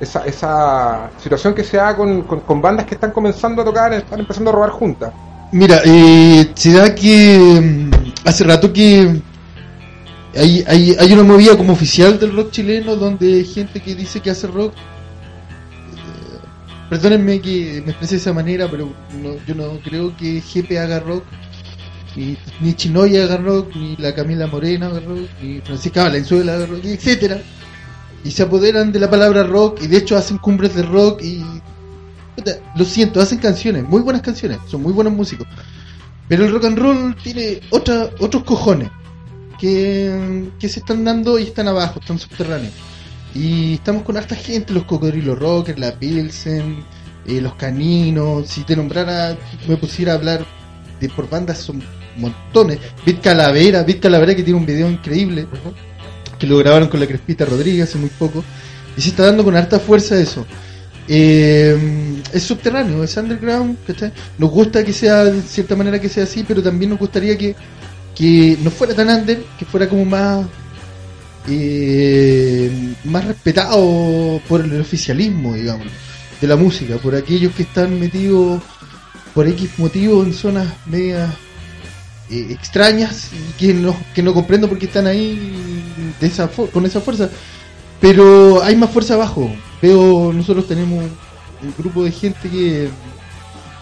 [0.00, 3.92] esa, esa situación que se da con, con, con bandas que están comenzando a tocar,
[3.92, 5.12] están empezando a robar juntas?
[5.52, 7.90] Mira, eh, se da que mm,
[8.26, 9.20] hace rato que
[10.34, 14.30] hay, hay, hay una movida como oficial del rock chileno donde gente que dice que
[14.30, 14.72] hace rock.
[14.72, 16.38] Eh,
[16.88, 18.92] perdónenme que me exprese de esa manera, pero
[19.22, 21.24] no, yo no creo que Jepe haga rock,
[22.16, 26.66] ni, ni Chinoya haga rock, ni la Camila Morena haga rock, ni Francisca Valenzuela haga
[26.66, 27.42] rock, etcétera.
[28.24, 31.44] Y se apoderan de la palabra rock y de hecho hacen cumbres de rock y
[32.76, 35.46] lo siento, hacen canciones, muy buenas canciones, son muy buenos músicos.
[36.28, 38.88] Pero el rock and roll tiene otra, otros cojones
[39.62, 42.72] que, se están dando y están abajo, están subterráneos.
[43.32, 46.84] Y estamos con harta gente, los cocodrilos rockers, la Pilsen,
[47.28, 48.48] eh, los caninos.
[48.48, 49.36] Si te nombrara,
[49.68, 50.44] me pusiera a hablar
[51.00, 51.80] de por bandas, son
[52.16, 52.80] montones.
[53.06, 55.46] Bit Calavera, Bit Calavera que tiene un video increíble,
[56.40, 58.42] que lo grabaron con la Crespita Rodríguez hace muy poco.
[58.96, 60.44] Y se está dando con harta fuerza eso.
[61.06, 64.12] Eh, es subterráneo, es underground, ¿cachai?
[64.38, 67.54] Nos gusta que sea de cierta manera que sea así, pero también nos gustaría que,
[68.14, 70.46] que no fuera tan under, que fuera como más
[71.48, 75.88] eh, más respetado por el oficialismo, digamos,
[76.40, 78.62] de la música, por aquellos que están metidos
[79.34, 81.32] por X motivo en zonas medias
[82.30, 85.82] eh, extrañas y que no, que no comprendo por qué están ahí
[86.20, 87.28] de esa con esa fuerza.
[88.00, 89.50] Pero hay más fuerza abajo.
[89.80, 91.04] Veo, nosotros tenemos
[91.62, 92.88] un grupo de gente que,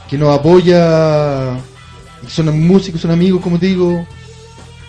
[0.08, 1.58] que nos apoya,
[2.28, 4.06] son músicos, son amigos, como te digo,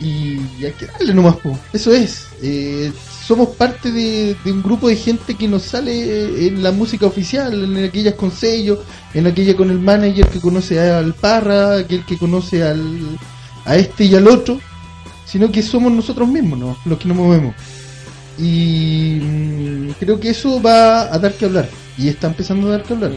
[0.02, 1.58] y hay que darle nomás, po.
[1.72, 2.28] eso es.
[2.42, 2.92] Eh,
[3.24, 7.86] somos parte de, un grupo de gente que nos sale en la música oficial, en
[7.86, 8.84] aquellas con sello,
[9.14, 13.18] en aquella con el manager que conoce al Parra, aquel que conoce al,
[13.66, 14.60] a este y al otro,
[15.26, 16.78] sino que somos nosotros mismos ¿no?
[16.86, 17.54] los que nos movemos.
[18.40, 22.84] Y mm, creo que eso va a dar que hablar, y está empezando a dar
[22.84, 23.12] que hablar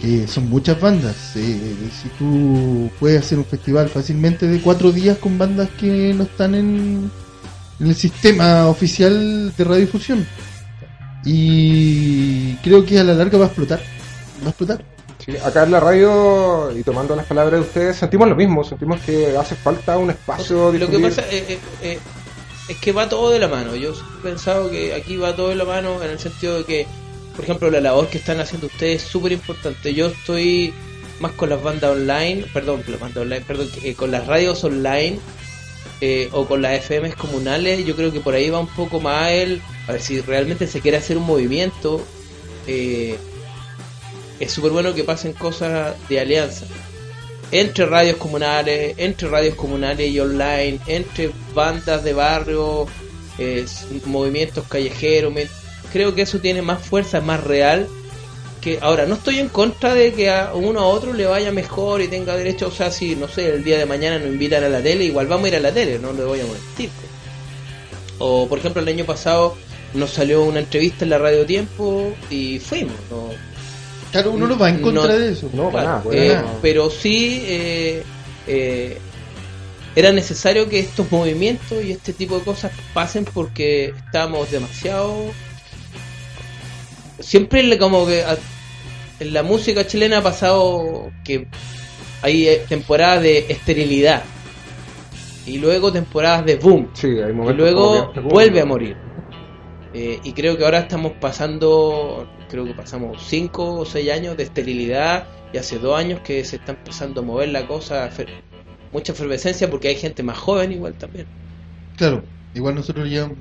[0.00, 1.36] que son muchas bandas.
[1.36, 6.24] eh, si tú puedes hacer un festival fácilmente de cuatro días con bandas que no
[6.24, 7.10] están en,
[7.80, 10.26] en el sistema oficial de radiodifusión.
[11.24, 13.80] Y creo que a la larga va a explotar.
[14.42, 14.84] Va a explotar.
[15.24, 18.64] Sí, acá en la radio, y tomando las palabras de ustedes, sentimos lo mismo.
[18.64, 21.98] Sentimos que hace falta un espacio Lo que pasa eh, eh, eh,
[22.68, 23.76] es que va todo de la mano.
[23.76, 26.86] Yo he pensado que aquí va todo de la mano en el sentido de que,
[27.40, 29.94] por ejemplo, la labor que están haciendo ustedes es súper importante.
[29.94, 30.74] Yo estoy
[31.20, 34.62] más con las bandas online, perdón, con las bandas online, perdón, eh, con las radios
[34.62, 35.18] online
[36.02, 37.86] eh, o con las FMs comunales.
[37.86, 40.82] Yo creo que por ahí va un poco más el, a ver si realmente se
[40.82, 42.04] quiere hacer un movimiento.
[42.66, 43.16] eh,
[44.38, 46.66] es súper bueno que pasen cosas de alianza
[47.52, 52.86] entre radios comunales, entre radios comunales y online, entre bandas de barrio,
[53.38, 53.64] eh,
[54.04, 55.32] movimientos callejeros.
[55.92, 57.86] Creo que eso tiene más fuerza, es más real.
[58.60, 62.02] Que ahora, no estoy en contra de que a uno a otro le vaya mejor
[62.02, 64.68] y tenga derecho, o sea, si no sé, el día de mañana nos invitan a
[64.68, 66.90] la tele, igual vamos a ir a la tele, no le voy a mentir.
[68.18, 69.56] O, por ejemplo, el año pasado
[69.94, 72.92] nos salió una entrevista en la Radio Tiempo y fuimos.
[73.10, 73.28] ¿no?
[74.12, 75.48] Claro, uno no va en contra No- de eso.
[75.54, 76.58] No, para nada, Claro, para eh, nada.
[76.60, 78.02] pero sí eh,
[78.46, 78.98] eh,
[79.96, 85.14] era necesario que estos movimientos y este tipo de cosas pasen porque estamos demasiado
[87.20, 88.36] siempre le- como que a-
[89.20, 91.46] en la música chilena ha pasado que
[92.22, 94.22] hay eh, temporadas de esterilidad
[95.46, 98.96] y luego temporadas de boom Sí, hay y luego como que- vuelve a morir.
[99.92, 104.44] Eh, y creo que ahora estamos pasando, creo que pasamos 5 o 6 años de
[104.44, 108.08] esterilidad y hace 2 años que se está empezando a mover la cosa,
[108.92, 111.26] mucha efervescencia porque hay gente más joven igual también.
[111.96, 112.22] Claro,
[112.54, 113.36] igual nosotros llevamos.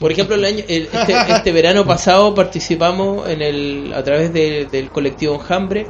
[0.00, 4.66] Por ejemplo, el año, el- este, este verano pasado participamos en el a través de-
[4.70, 5.86] del colectivo Enjambre.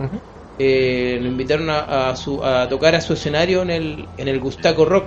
[0.59, 4.39] Eh, lo invitaron a, a su- a tocar a su escenario en el, en el
[4.41, 5.07] Gustaco Rock.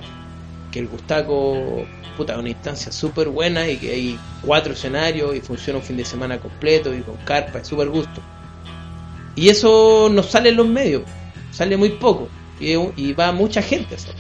[0.72, 1.86] Que el Gustaco,
[2.18, 5.96] puta, es una instancia súper buena y que hay cuatro escenarios y funciona un fin
[5.96, 8.22] de semana completo y con carpa, es súper gusto.
[9.36, 11.04] Y eso no sale en los medios,
[11.52, 12.28] sale muy poco.
[12.60, 14.20] Y, y va mucha gente a hacerlo.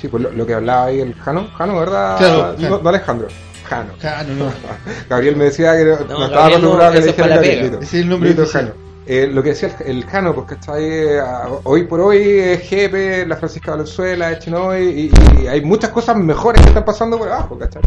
[0.00, 2.18] Sí, pues lo, lo que hablaba ahí el Jano, Jano, ¿verdad?
[2.18, 3.28] Claro, no, no Alejandro,
[3.64, 3.92] Jano.
[4.02, 4.52] Ah, no.
[5.08, 8.08] Gabriel me decía que no, no estaba acostumbrado a que le dijera Gabriel, es el
[8.08, 8.46] nombre Lito.
[8.46, 8.84] Jano.
[9.06, 11.20] Eh, lo que decía el, el Jano, porque está ahí, eh,
[11.64, 16.16] hoy por hoy es Jepe, la Francisca Valenzuela, es Chinoy, y, y hay muchas cosas
[16.16, 17.82] mejores que están pasando por abajo, ¿cachai?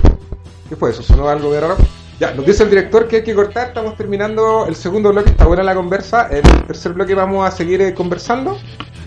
[0.70, 1.02] ¿Qué fue eso?
[1.02, 1.78] ¿Sonó algo de raro?
[2.20, 5.46] Ya, nos dice el director que hay que cortar, estamos terminando el segundo bloque, está
[5.46, 8.58] buena la conversa, el tercer bloque vamos a seguir eh, conversando,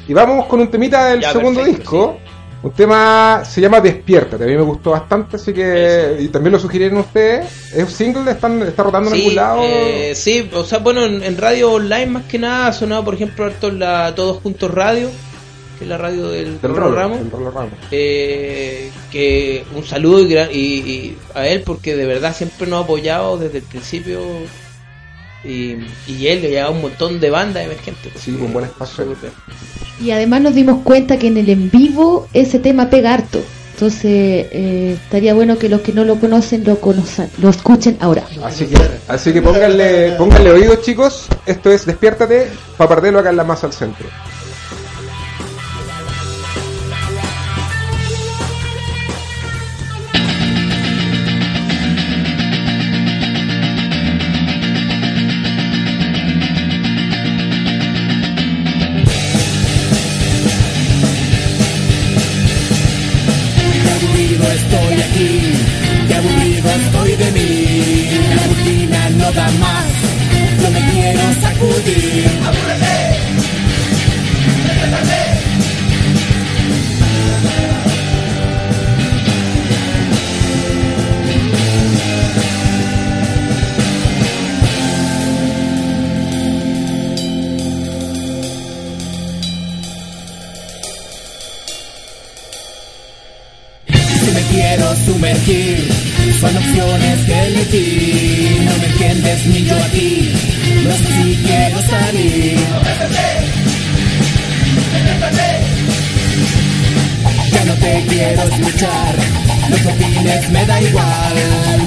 [0.09, 2.18] y vamos con un temita del Ya, segundo perfecto, disco,
[2.62, 6.59] un tema se llama Despiértate, a mí me gustó bastante, así que, y también lo
[6.59, 9.61] sugirieron ustedes, es un single, están, está rotando en Sí, algún lado.
[9.62, 13.14] eh, sí, o sea, bueno, en, en radio online más que nada ha sonado, por
[13.14, 15.11] ejemplo, harto en la Todos Juntos Radio,
[15.79, 17.18] que es la radio del, del Rolo Ramos.
[17.20, 17.73] del Rolo Ramos.
[17.90, 23.38] Eh, que un saludo y- y a él porque de verdad siempre nos ha apoyado
[23.38, 24.20] desde el principio
[25.44, 25.76] y,
[26.07, 28.12] y él le lleva un montón de bandas emergentes.
[28.16, 29.07] Sí, un buen espacio.
[30.00, 33.42] Y además nos dimos cuenta que en el en vivo ese tema pega harto.
[33.74, 38.26] Entonces eh, estaría bueno que los que no lo conocen lo conozcan, lo escuchen ahora.
[38.44, 38.76] Así que,
[39.09, 43.72] así que pónganle, pónganle oídos chicos, esto es Despiértate, Papardelo acá en la más al
[43.72, 44.07] centro.
[95.46, 98.61] Son opciones que elegí.
[98.64, 100.33] No me entiendes ni yo a ti,
[100.85, 102.59] no sé si quiero salir.
[107.53, 109.14] Ya no te quiero escuchar,
[109.70, 111.35] lo que opines me da igual.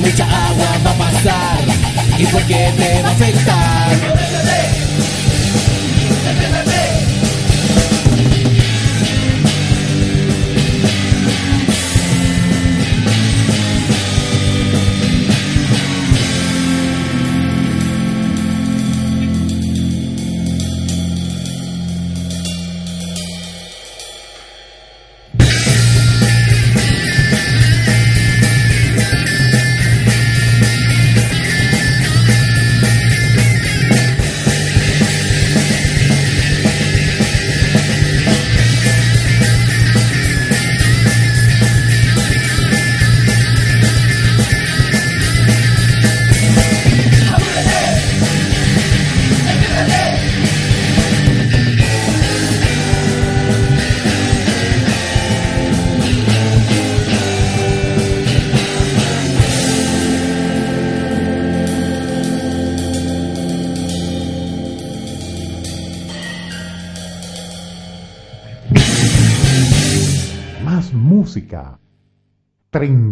[0.02, 1.60] Mucha agua va a pasar,
[2.18, 4.23] ¿y por qué te va a afectar?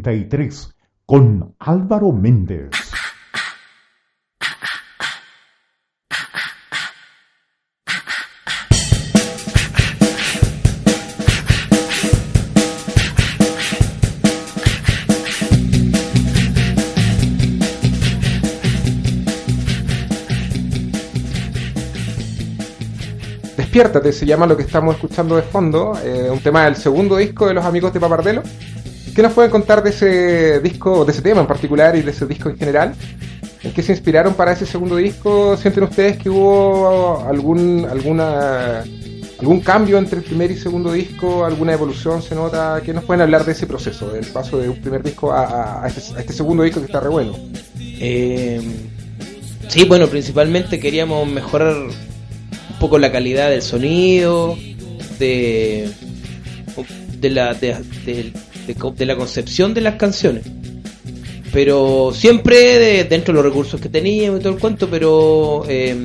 [0.02, 0.76] 33
[1.06, 2.70] con Álvaro Méndez.
[23.58, 27.48] Despiértate se llama lo que estamos escuchando de fondo, eh, un tema del segundo disco
[27.48, 28.44] de los amigos de Papardelo.
[29.16, 32.26] ¿Qué nos pueden contar de ese disco, de ese tema en particular y de ese
[32.26, 32.94] disco en general?
[33.64, 35.56] ¿En qué se inspiraron para ese segundo disco?
[35.58, 38.84] ¿Sienten ustedes que hubo algún, alguna,
[39.40, 41.46] algún cambio entre el primer y segundo disco?
[41.46, 42.82] ¿Alguna evolución se nota?
[42.84, 46.16] ¿Qué nos pueden hablar de ese proceso, del paso de un primer disco a, este,
[46.16, 47.36] a este segundo disco que está re bueno?
[47.80, 48.62] Eh,
[49.68, 54.58] sí, bueno, principalmente queríamos mejorar un poco la calidad del sonido,
[55.20, 55.92] de,
[57.20, 58.34] de, la, de, de-
[58.74, 60.44] de la concepción de las canciones.
[61.54, 65.96] Pero siempre de- dentro de los recursos que teníamos y todo el cuento, pero eh,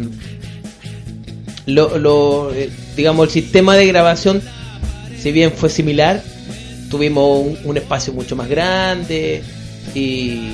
[1.66, 4.42] lo, lo, eh, digamos el sistema de grabación,
[5.20, 6.22] si bien fue similar,
[6.90, 9.42] tuvimos un, espacio mucho más grande
[9.94, 10.52] y,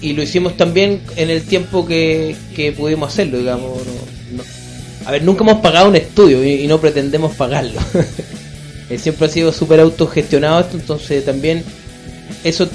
[0.00, 2.36] y lo hicimos también en el tiempo que,
[2.76, 3.78] pudimos hacerlo, digamos.
[3.86, 7.80] no- no- A ver, nunca hemos pagado un estudio y no pretendemos pagarlo.
[8.94, 11.62] Eh, Siempre ha sido súper autogestionado esto, entonces también
[12.44, 12.68] eso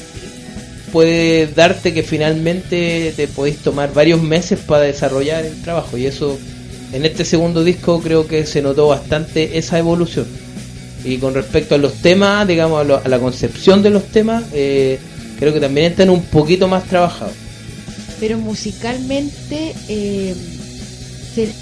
[0.92, 6.38] puede darte que finalmente te podéis tomar varios meses para desarrollar el trabajo y eso
[6.92, 10.26] en este segundo disco creo que se notó bastante esa evolución.
[11.06, 14.44] Y con respecto a los temas, digamos, a, lo- a la concepción de los temas,
[14.54, 14.98] eh,
[15.38, 17.34] creo que también están un poquito más trabajados.
[18.20, 20.36] pero musicalmente eh,
[21.36, 21.54] se-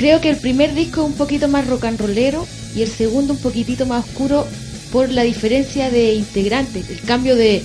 [0.00, 3.34] creo que el primer disco es un poquito más rock and rollero y el segundo
[3.34, 4.46] un poquitito más oscuro
[4.90, 6.88] por la diferencia de integrantes.
[6.88, 7.62] El cambio de,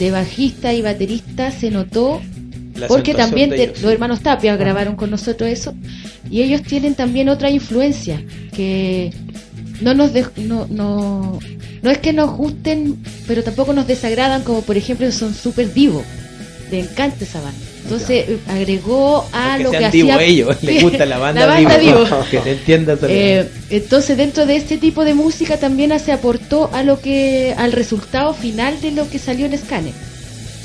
[0.00, 2.20] de bajista y baterista se notó
[2.74, 5.74] La porque también de te- los hermanos Tapia grabaron con nosotros eso
[6.28, 8.20] y ellos tienen también otra influencia
[8.52, 9.12] que
[9.80, 11.38] no nos de- no, no
[11.82, 12.96] no es que nos gusten
[13.28, 16.02] pero tampoco nos desagradan como por ejemplo son súper divos
[16.72, 21.46] le encanta esa banda entonces agregó a lo que hacía ellos, les gusta la banda,
[21.46, 22.04] banda Divo.
[22.04, 22.24] Divo.
[22.30, 23.12] que se entienda solo.
[23.12, 27.72] Eh, entonces dentro de este tipo de música también se aportó a lo que al
[27.72, 30.13] resultado final de lo que salió en Scanner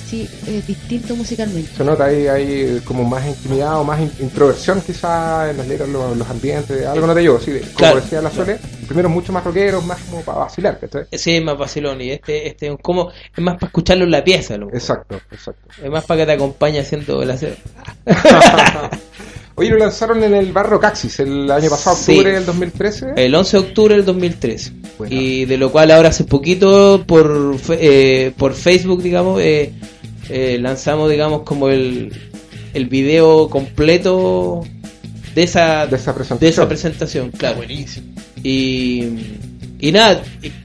[0.10, 4.82] sí es distinto musicalmente Se nota ahí, ahí como más intimidad o más in- introversión
[4.82, 8.22] quizá en las letras, los, los ambientes, algo no te digo, sí, como Claro, decía
[8.22, 8.58] la Sole,
[8.88, 11.06] primero mucho más rockeros, más como para vacilar, ¿cachai?
[11.12, 14.24] Sí, es más vacilón y este, este es como, es más para escucharlo en la
[14.24, 14.76] pieza, loco.
[14.76, 15.62] Exacto, exacto.
[15.84, 17.54] es más para que te acompañe haciendo el aseo.
[19.56, 22.12] Oye, lo lanzaron en el Barro Caxis el año pasado, Sí.
[22.14, 23.08] octubre del 2013.
[23.18, 24.72] El 11 de octubre del 2013.
[24.98, 25.14] Bueno.
[25.14, 27.78] Y de lo cual ahora hace poquito por, fe-
[28.28, 29.74] eh, por Facebook, digamos, eh,
[30.30, 32.12] eh, lanzamos, digamos, como el,
[32.74, 34.64] el video completo
[35.36, 36.40] de esa, De esa presentación.
[36.40, 37.58] de esa presentación, claro.
[37.58, 38.08] Buenísimo.
[38.44, 39.04] Y,
[39.80, 40.22] y nada,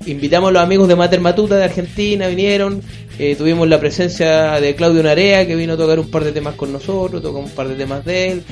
[0.07, 2.83] invitamos a los amigos de Mater Matuta de Argentina, vinieron,
[3.19, 6.55] eh, tuvimos la presencia de Claudio Narea que vino a tocar un par de temas
[6.55, 8.43] con nosotros, tocó un par de temas de él,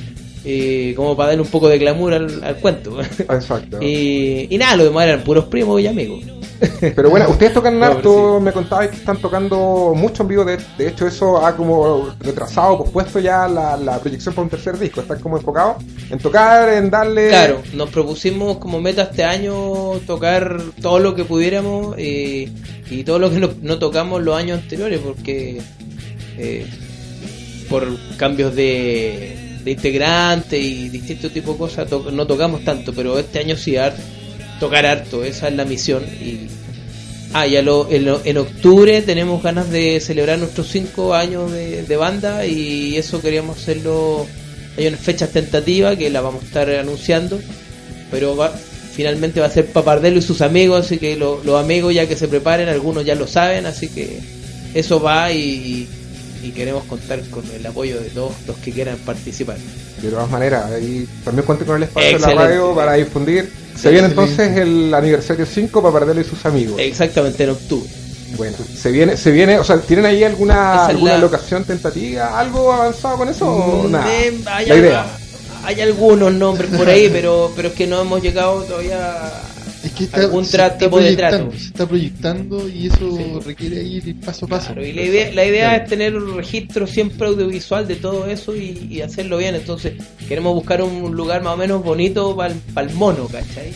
[0.45, 3.01] eh, como para darle un poco de glamour al, al cuento.
[3.03, 3.79] Exacto.
[3.83, 6.21] y, y nada, lo demás eran puros primos y amigos.
[6.95, 10.59] Pero bueno, ustedes tocan No, harto, me contabais que están tocando mucho en vivo, de,
[10.79, 15.01] de hecho eso ha como retrasado, pospuesto ya la, la proyección para un tercer disco,
[15.01, 17.29] están como enfocados en tocar, en darle...
[17.29, 19.55] Claro, nos propusimos como meta este año
[20.07, 22.49] tocar todo lo que pudiéramos eh,
[22.91, 25.61] y todo lo que no, no tocamos los años anteriores porque
[26.39, 26.67] eh,
[27.69, 27.87] por
[28.17, 33.39] cambios de, de integrante y distintos tipos de cosas to- no tocamos tanto, pero este
[33.41, 33.95] año sí har-
[34.63, 36.49] tocar harto, esa es la misión y
[37.35, 41.97] Ah, ya lo, en, en octubre tenemos ganas de celebrar nuestros cinco años de, de
[41.97, 44.27] banda y eso queríamos hacerlo.
[44.77, 47.41] Hay unas fechas tentativas que las vamos a estar anunciando,
[48.11, 48.53] pero va,
[48.95, 52.17] finalmente va a ser Papardelo y sus amigos, así que lo- los amigos ya que
[52.17, 54.21] se preparen, algunos ya lo saben, así que
[54.75, 55.89] eso va y,
[56.45, 59.57] y queremos contar con el apoyo de todos los que quieran participar.
[60.03, 63.62] De todas maneras, ahí también cuenten con el espacio de la radio para difundir.
[63.77, 66.77] Se viene entonces el aniversario 5 para perderlo y sus amigos.
[66.79, 67.89] Exactamente en octubre.
[68.37, 72.39] Bueno, se viene, se viene, o sea, ¿tienen ahí alguna, alguna la- locación tentativa?
[72.39, 74.15] ¿Algo avanzado con eso o Mm, nada?
[74.15, 75.07] eh, hay, la idea.
[75.65, 79.19] hay algunos nombres por ahí, pero pero es que no hemos llegado todavía
[79.85, 81.59] Es que está, algún tra- tipo de proyectando, trato.
[81.59, 83.25] se está proyectando y eso Sí.
[83.47, 84.67] requiere ir paso a paso.
[84.67, 88.55] Claro, y la idea, la idea es tener un registro siempre audiovisual de todo eso
[88.55, 89.55] y, y hacerlo bien.
[89.57, 89.95] Entonces,
[90.29, 92.55] queremos buscar un lugar más o menos bonito para
[92.89, 93.73] el mono, ¿cachai?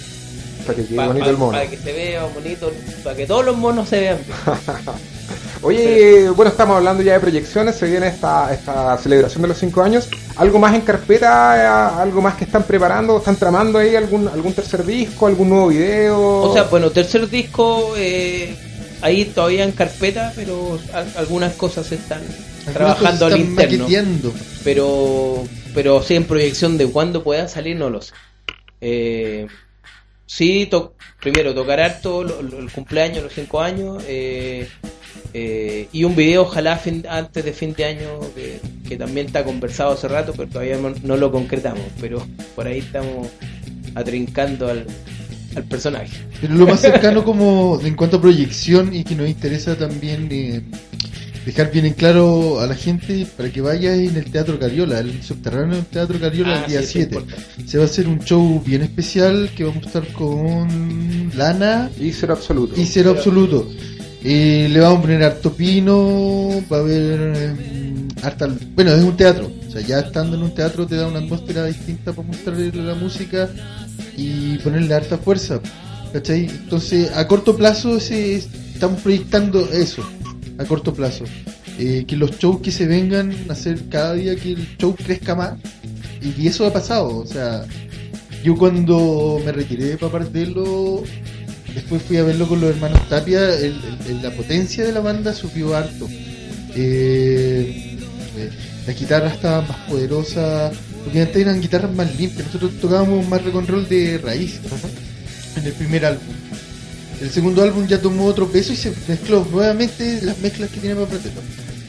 [0.64, 1.52] Para que quede Pa- bonito pa- el mono.
[1.52, 4.18] Para que se vea bonito, para que todos los monos se vean
[5.66, 9.82] Oye, bueno, estamos hablando ya de proyecciones, se viene esta, esta celebración de los 5
[9.82, 10.08] años.
[10.36, 11.56] ¿Algo más en carpeta?
[11.96, 13.18] eh, ¿Algo más que están preparando?
[13.18, 15.26] ¿Están tramando ahí algún, algún tercer disco?
[15.26, 16.20] ¿Algún nuevo video?
[16.42, 18.54] O sea, bueno, tercer disco, eh,
[19.00, 23.50] ahí todavía en carpeta, pero al- algunas cosas se están Algunas trabajando cosas al están
[23.50, 23.78] interno.
[23.84, 24.32] maqueteando.
[24.62, 25.44] Pero,
[25.74, 28.12] pero sí, en proyección de cuándo pueda salir, no lo sé.
[28.80, 29.48] Eh,
[30.26, 34.68] sí, to- primero tocar harto lo- lo- el cumpleaños, los 5 años, eh,
[35.38, 38.58] eh, y un video ojalá fin- antes de fin de año que,
[38.88, 42.78] que también está conversado hace rato, pero todavía no, no lo concretamos, pero por ahí
[42.78, 43.28] estamos
[43.94, 44.86] atrincando al,
[45.54, 46.08] al personaje.
[46.40, 50.62] Pero lo más cercano como en cuanto a proyección y que nos interesa también eh,
[51.44, 55.22] dejar bien en claro a la gente para que vaya en el Teatro Cariola, el
[55.22, 57.14] subterráneo del Teatro Cariola Ah, el día sí, sí, 7.
[57.16, 57.44] importante.
[57.68, 62.12] Se va a hacer un show bien especial que vamos a estar con Lana Y
[62.12, 62.80] cero absoluto.
[62.80, 63.70] y Cero Absoluto.
[64.22, 67.52] Eh, le vamos a poner harto pino, va a haber eh.
[68.74, 71.66] Bueno, es un teatro, o sea, ya estando en un teatro te da una atmósfera
[71.66, 73.48] distinta para mostrarle la música
[74.16, 75.60] y ponerle harta fuerza,
[76.12, 76.46] ¿cachai?
[76.46, 80.02] Entonces, a corto plazo estamos proyectando eso,
[80.58, 81.24] a corto plazo.
[81.78, 85.34] Eh, que los shows que se vengan a hacer cada día que el show crezca
[85.36, 85.54] más,
[86.20, 87.64] y, y eso ha pasado, o sea,
[88.42, 91.04] yo cuando me retiré de Papardelo,
[91.76, 93.80] después fui a verlo con los hermanos Tapia, el-
[94.22, 96.08] la potencia de la banda subió harto.
[96.74, 97.96] Eh,
[98.36, 98.50] eh,
[98.86, 100.74] las guitarras estaban más poderosas,
[101.04, 104.58] porque antes eran guitarras más limpias, nosotros tocábamos más rock and roll de raíz
[105.56, 106.34] en el primer álbum.
[107.20, 110.96] El segundo álbum ya tomó otro peso y se mezcló nuevamente las mezclas que tiene
[110.96, 111.40] Papardelo.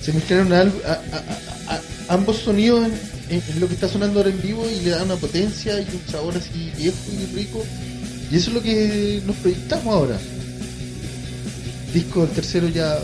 [0.02, 2.94] Se mezclaron al- a- a- a- a- ambos sonidos en,
[3.36, 5.84] en- en lo que está sonando ahora en vivo y le da una potencia y
[5.94, 7.66] un sabor así viejo y rico.
[8.32, 10.18] Y eso es lo que nos proyectamos ahora.
[11.94, 12.98] Disco el tercero ya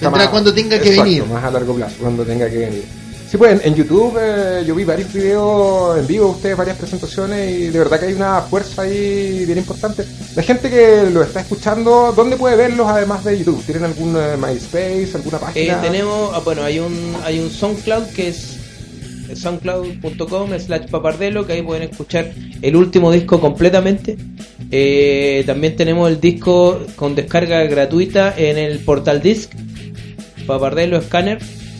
[0.00, 1.24] vendrá más- cuando tenga que exacto, venir.
[1.26, 2.84] Más a largo plazo, cuando tenga que venir.
[3.30, 7.50] Sí, pues en, en YouTube eh, yo vi varios videos en vivo, ustedes varias presentaciones
[7.50, 10.04] y de verdad que hay una fuerza ahí bien importante.
[10.36, 13.64] La gente que lo está escuchando, ¿dónde puede verlos además de YouTube?
[13.64, 15.80] ¿Tienen algún eh, MySpace, alguna Eh, página?
[15.80, 18.51] tenemos, ah, bueno, hay un, hay un SoundCloud que es
[19.36, 24.16] soundcloud.com slash papardelo, que ahí pueden escuchar el último disco completamente.
[24.70, 29.52] Eh, también tenemos el disco con descarga gratuita en el portal disc,
[30.46, 31.38] papardelo scanner.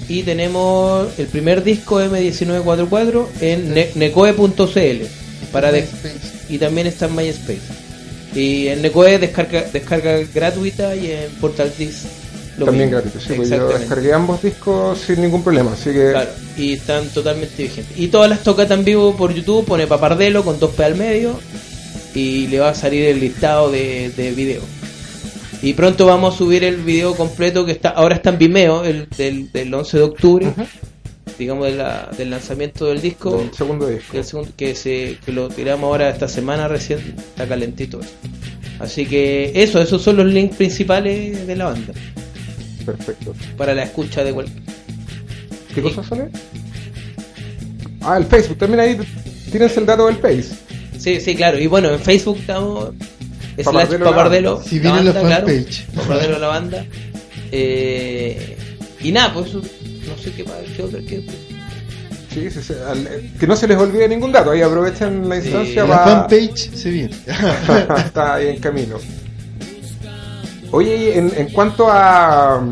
[0.09, 5.05] Y tenemos el primer disco M1944 en ne- necoe.cl
[5.53, 5.71] para
[6.49, 7.61] y también está en MySpace.
[8.35, 12.07] Y en Necoe descarga, descarga gratuita y en Portal Disc
[12.59, 13.01] lo También mismo.
[13.03, 17.09] gratuito, sí, pues yo descargué ambos discos sin ningún problema, así que Claro, y están
[17.09, 17.99] totalmente vigentes.
[17.99, 21.39] Y todas las tocatas en vivo por YouTube, pone Papardelo con dos P al medio
[22.15, 24.61] y le va a salir el listado de, de video.
[25.63, 29.09] Y pronto vamos a subir el video completo que está ahora está en Vimeo, el
[29.17, 30.53] del, del 11 de octubre,
[31.39, 33.41] digamos de la- del lanzamiento del disco.
[33.41, 34.17] el segundo disco.
[34.17, 38.01] El segundo, que, se, que lo tiramos ahora esta semana recién, está calentito.
[38.81, 41.93] Así que eso, esos son los links principales de la banda,
[42.85, 43.35] Perfecto.
[43.57, 44.59] para la escucha de cualquier...
[45.75, 46.29] ¿Qué cosa sale?
[48.03, 48.99] Ah, el Facebook, también ahí
[49.51, 50.51] tienes el dato del Face.
[50.99, 51.59] Sí, sí, claro.
[51.59, 52.91] Y bueno, en Facebook estamos.
[53.57, 54.63] Slash Papardelo la Papardelo.
[54.63, 55.85] Si viene la banda, fanpage.
[55.87, 56.85] Claro, Papardelo la banda.
[57.53, 58.57] Eh,
[59.01, 61.25] y nada, pues eso, no sé qué más, qué otra, qué-
[62.33, 65.37] Sí, sí, sí, al- eh, que no se les olvide ningún dato, ahí aprovechen la
[65.37, 66.05] instancia La para...
[66.29, 67.15] fanpage se viene.
[68.07, 68.97] está ahí en camino.
[70.73, 72.63] Oye, en, en cuanto a, a,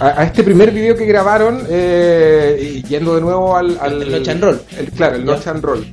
[0.00, 4.42] a este primer video que grabaron, eh, yendo de nuevo al, al El Noche and
[4.42, 4.60] Roll.
[4.78, 5.24] el- claro, el.
[5.24, 5.86] Noche and Roll.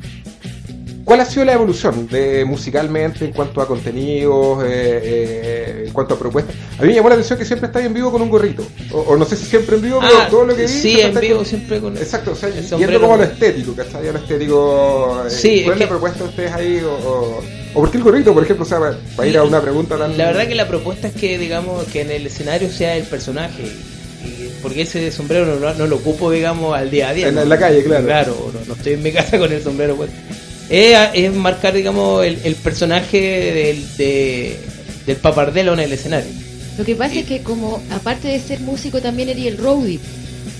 [1.03, 6.15] ¿Cuál ha sido la evolución de musicalmente en cuanto a contenidos, eh, eh, en cuanto
[6.15, 6.55] a propuestas?
[6.79, 8.65] A mí me llamó la atención que siempre estáis en vivo con un gorrito.
[8.91, 10.67] O, o no sé si siempre en vivo, pero Ah, todo lo que vi.
[10.67, 11.95] sí, en vivo con- siempre con.
[11.97, 14.07] Exacto, o sea, yendo como a lo estético, ¿cachai?
[14.07, 15.23] A lo estético.
[15.27, 16.81] eh, Sí, ¿Cuál es la propuesta de ustedes ahí?
[16.83, 17.43] O, o,
[17.75, 18.65] o por qué el gorrito, por ejemplo?
[18.65, 20.17] O sea, para, para ir a una pregunta tan.
[20.17, 23.63] La verdad que la propuesta es que, digamos, que en el escenario sea el personaje.
[23.63, 27.27] Y- porque ese sombrero no, no lo ocupo, digamos, al día a día.
[27.27, 27.41] En- ¿no?
[27.43, 28.05] en la calle, claro.
[28.05, 30.15] Claro, no, no estoy en mi casa con el sombrero puesto.
[30.69, 33.19] Es, es marcar, digamos, el, el personaje
[33.53, 34.59] del, de-
[35.05, 36.31] del papardelo en el escenario.
[36.77, 39.99] Lo que pasa es que como aparte de ser músico también eres el roadie.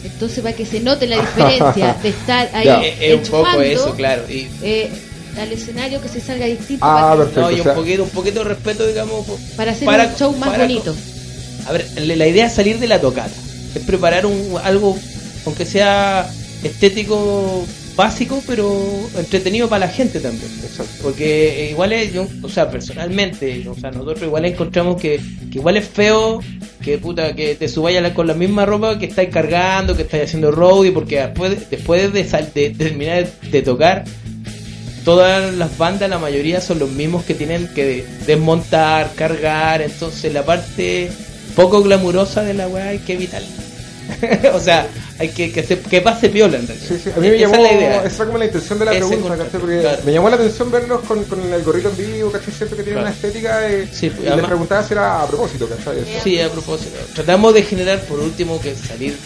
[0.03, 2.93] Entonces para que se note la diferencia de estar ahí.
[2.99, 4.23] Es, es un poco eso, claro.
[4.29, 4.89] Y, eh,
[5.37, 7.41] al escenario que se salga distinto Ah, para, que- perfecto.
[7.41, 9.25] no, y o un sea- poquito, un poquito de respeto, digamos,
[9.55, 10.95] para hacer para- un show más para- bonito.
[11.67, 13.31] A ver, la la idea es salir de la tocata.
[13.75, 14.97] Es preparar un, algo,
[15.45, 16.29] aunque sea
[16.63, 17.65] estético
[17.95, 18.85] básico, pero
[19.17, 20.51] entretenido para la gente también.
[20.63, 20.91] Exacto.
[21.01, 25.19] Porque igual es, yo, o sea, personalmente, o sea, nosotros igual encontramos que,
[25.51, 26.41] que igual es feo
[26.83, 30.03] que puta, que te subáis a la- con la misma ropa que estáis cargando, que
[30.03, 34.03] estáis haciendo roadie, porque después, después de, sal- de terminar de tocar,
[35.05, 40.43] todas las bandas, la mayoría son los mismos que tienen que desmontar, cargar, entonces la
[40.43, 41.09] parte
[41.55, 43.47] poco glamurosa de la weá hay que evitarla.
[44.53, 44.87] o sea,
[45.17, 46.87] hay que que, se- que pase piola en realidad.
[46.87, 47.97] Sí, sí, a mí me Esa llamó, es la idea.
[48.03, 49.45] esa es como la intención de la Ese pregunta.
[49.51, 50.01] Porque claro.
[50.05, 52.53] me llamó la atención verlos con, con el gorrito en vivo, ¿cachai?
[52.53, 53.07] Siento que tiene Claro.
[53.07, 55.99] una estética eh, Sí, y pues, les además- preguntaba si era a propósito, ¿cachai?
[56.01, 56.23] Eso.
[56.23, 56.97] Sí, a propósito.
[57.15, 59.17] Tratamos de generar por último que salir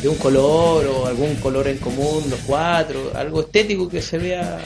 [0.00, 4.60] de un color o algún color en común, los cuatro, algo estético que se vea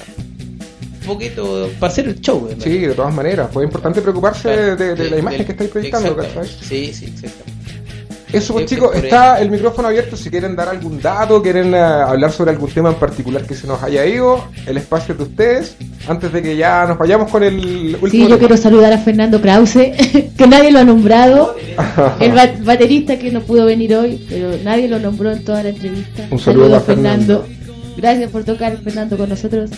[1.06, 2.48] poquito para hacer el show.
[2.58, 4.76] Sí, de todas maneras, pues es importante preocuparse Claro.
[4.76, 6.16] de, de la imagen del- que estáis proyectando.
[6.16, 6.46] ¿cachai?
[6.46, 7.56] Sí, sí, exactamente.
[8.32, 11.78] Eso pues Sí, chicos, está el micrófono abierto si quieren dar algún dato, quieren eh,
[11.78, 15.24] hablar sobre algún tema en particular que se nos haya ido, el espacio es de
[15.24, 15.76] ustedes,
[16.08, 17.54] antes de que ya nos vayamos con el
[17.94, 18.38] último Sí, yo tema.
[18.40, 19.92] quiero saludar a Fernando Krause,
[20.36, 21.54] que nadie lo ha nombrado.
[22.20, 25.68] El ba- baterista que no pudo venir hoy, pero nadie lo nombró en toda la
[25.68, 26.26] entrevista.
[26.30, 27.46] Un saludo Saludos, a Fernando.
[27.96, 29.70] Gracias por tocar, Fernando, con nosotros.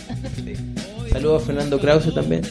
[1.10, 2.42] Saludos a Fernando Krause también.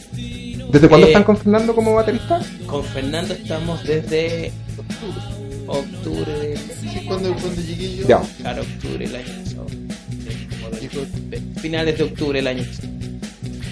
[0.72, 2.42] ¿Desde cuándo Eh, están con Fernando como baterista?
[2.66, 4.52] Con Fernando estamos desde
[5.68, 8.08] octubre de Sí, cuando, cuando llegué yo.
[8.08, 8.22] Ya.
[8.42, 9.28] Claro, octubre del año
[11.30, 12.88] de- Finales de octubre del año pasado.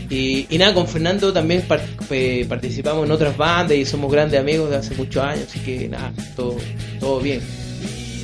[0.09, 4.77] Y, y nada, con Fernando también participamos en otras bandas y somos grandes amigos de
[4.77, 6.55] hace muchos años, así que nada, todo,
[6.99, 7.41] todo bien.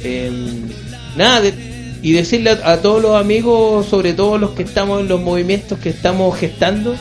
[0.04, 0.70] Em,
[1.18, 1.71] nada, de-
[2.02, 5.78] y decirle a, a todos los amigos, sobre todo los que estamos en los movimientos
[5.80, 6.96] que estamos gestando,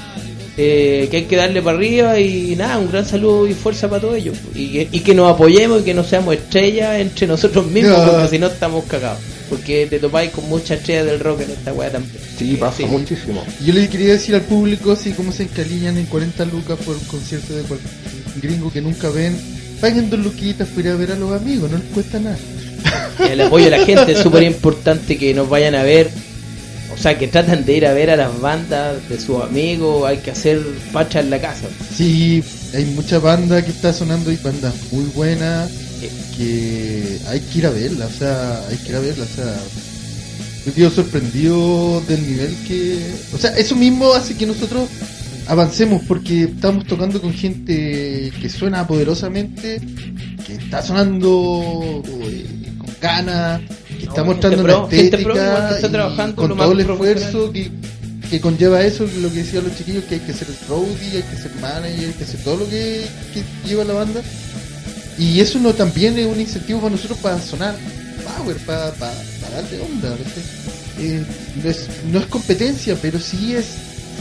[0.56, 4.02] eh, que hay que darle para arriba y nada, un gran saludo y fuerza para
[4.02, 4.36] todos ellos.
[4.54, 8.10] Y que, y que nos apoyemos y que no seamos estrellas entre nosotros mismos, No.
[8.12, 9.20] porque si no estamos cagados.
[9.48, 12.12] Porque te topáis con muchas estrellas del rock en esta weá también.
[12.38, 12.84] Sí, pasa Sí.
[12.84, 13.42] muchísimo.
[13.64, 17.04] Yo le quería decir al público, así como se encalillan en 40 lucas por un
[17.04, 17.90] concierto de cualquier
[18.42, 19.36] gringo que nunca ven,
[19.80, 22.36] paguen dos luquitas para ir a ver a los amigos, no les cuesta nada.
[23.18, 26.10] El apoyo de la gente es súper importante que nos vayan a ver.
[26.92, 30.06] O sea, que tratan de ir a ver a las bandas de sus amigos.
[30.06, 30.60] Hay que hacer
[30.92, 31.66] pacha en la casa.
[31.96, 32.42] Sí,
[32.74, 35.70] hay mucha banda que está sonando y bandas muy buenas
[36.36, 39.56] que hay que ir a verla, o sea, hay que ir a verla, o sea,
[40.64, 44.88] me quedo sorprendido del nivel que, o sea, eso mismo hace que nosotros
[45.46, 49.80] avancemos porque estamos tocando con gente que suena poderosamente,
[50.46, 52.46] que está sonando eh,
[53.00, 56.72] con ganas, que está No, mostrando gente una pro, pro, estética está trabajando con todo
[56.72, 57.70] el esfuerzo que,
[58.30, 61.36] que conlleva eso, lo que decían los chiquillos, que hay que ser roadie, hay que
[61.36, 64.20] ser manager, hay que hacer todo lo que, que lleva la banda.
[65.18, 67.76] Y eso no también es un incentivo para nosotros para sonar
[68.36, 70.16] power, para, para, para darle onda.
[70.98, 71.24] Eh,
[71.62, 73.66] no, es, no es competencia, pero sí es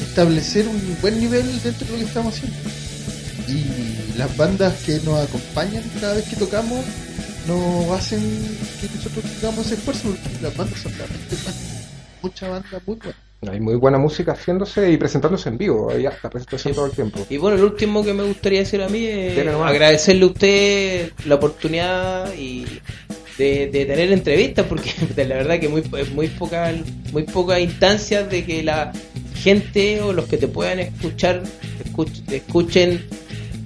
[0.02, 2.58] establecer un buen nivel dentro de lo que estamos haciendo.
[3.48, 6.84] Y las bandas que nos acompañan cada vez que tocamos
[7.50, 8.22] no hacen
[8.80, 11.36] que nosotros tengamos ese esfuerzo, porque las bandas son realmente.
[12.22, 13.18] Mucha banda muy buena.
[13.50, 17.26] Hay muy buena música haciéndose y presentándose en vivo, hay hasta presentación todo el tiempo.
[17.30, 21.36] Y bueno, lo último que me gustaría decir a mí es agradecerle a usted la
[21.36, 22.66] oportunidad y
[23.38, 24.92] de, de tener entrevistas, porque
[25.26, 25.82] la verdad que muy
[26.14, 26.74] muy poca
[27.14, 28.92] muy pocas instancias de que la
[29.36, 31.42] gente o los que te puedan escuchar
[31.86, 33.06] escuch- escuchen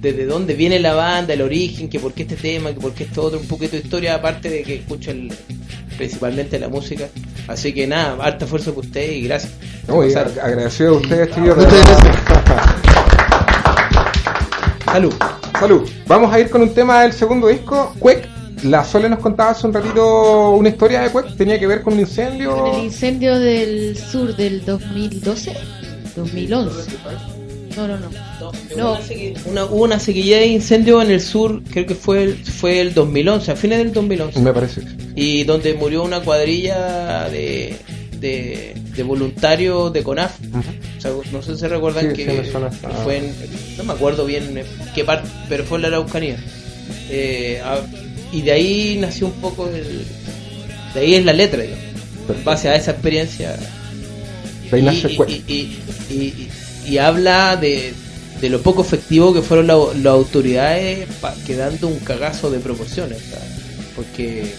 [0.04, 3.04] desde dónde viene la banda, el origen, que por qué este tema, que por qué
[3.04, 5.30] esto otro, un poquito de historia, aparte de que escuchen
[5.96, 7.08] principalmente la música.
[7.48, 9.54] Así que nada, harta fuerza por usted y gracias.
[9.88, 12.76] No, y agradecido a ustedes, verdad.
[14.84, 15.14] salud.
[15.58, 15.88] Salud.
[16.06, 18.28] Vamos a ir con un tema del segundo disco, Quake.
[18.64, 21.94] La Sole nos contaba hace un ratito una historia de Quake, tenía que ver con
[21.94, 22.56] un incendio.
[22.56, 25.56] Con el incendio del sur del 2012,
[26.14, 27.43] 2011.
[27.76, 28.10] No, no, no.
[28.76, 28.98] No.
[29.46, 32.94] Una, hubo una sequía de incendio en el sur, creo que fue el, fue el
[32.94, 34.40] 2011, a fines del 2011.
[34.40, 34.82] Me parece.
[35.16, 37.76] Y donde murió una cuadrilla de,
[38.20, 40.36] de, de voluntarios de CONAF.
[40.98, 43.16] O sea, no sé si se recuerdan Sí, que, sí me suena esta- que fue
[43.18, 43.34] en,
[43.76, 44.64] no me acuerdo bien en
[44.94, 46.36] qué parte, pero fue en la Araucanía.
[47.10, 47.80] Eh, a-
[48.32, 50.04] y de ahí nació un poco el,
[50.94, 51.84] de ahí es la letra, digamos.
[52.28, 53.50] En base a esa experiencia
[54.70, 55.08] De ahí y, nace
[55.48, 55.52] y-
[56.10, 56.48] y-
[56.86, 57.92] y- habla de,
[58.40, 63.18] de lo poco efectivo que fueron la- las autoridades pa- quedando un cagazo de proporciones.
[63.96, 64.54] Porque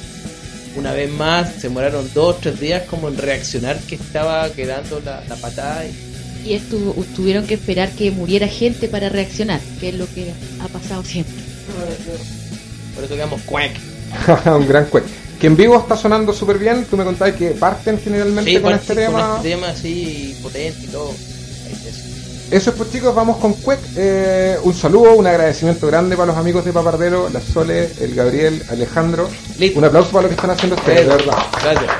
[0.78, 5.02] una vez más se demoraron dos o tres días como en reaccionar que estaba quedando
[5.04, 5.86] la, la patada.
[5.86, 10.32] y- Y estuvo, tuvieron que esperar que muriera gente para reaccionar, que es lo que
[10.62, 11.34] ha pasado siempre.
[12.96, 13.72] por eso quedamos cuac.
[14.46, 15.08] un gran Quake.
[15.40, 16.86] Que en vivo está sonando súper bien.
[16.90, 19.34] Tú me contabas que parten generalmente Sí, con parte este con tema.
[19.38, 21.14] este tema así potente y todo.
[22.52, 22.70] Eso.
[22.70, 23.84] Es pues chicos, vamos con Quake.
[23.96, 28.62] Eh, un saludo, un agradecimiento grande para los amigos de Papardero, la Sole, el Gabriel,
[28.70, 29.30] Alejandro.
[29.58, 29.80] Listo.
[29.80, 31.38] Un aplauso para lo que están haciendo ustedes, de verdad.
[31.64, 31.92] Gracias.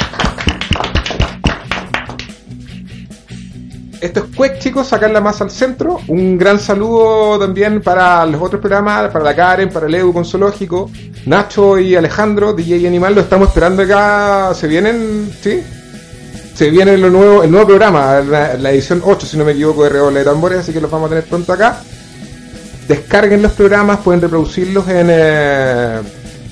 [4.02, 6.00] Esto es Cuec, chicos, sacarla más al centro.
[6.08, 10.26] Un gran saludo también para los otros programas, para la Karen, para el Edu con
[10.26, 10.92] Zoológico,
[11.26, 14.54] Nacho y Alejandro, DJ Animal, lo estamos esperando acá.
[14.54, 15.32] ¿Se vienen?
[15.42, 15.64] ¿Sí?
[16.56, 19.84] Se viene lo nuevo, el nuevo programa, la, la edición 8, si no me equivoco,
[19.84, 21.82] de Redoble de Tambores, así que los vamos a tener pronto acá.
[22.88, 26.00] Descarguen los programas, pueden reproducirlos en eh,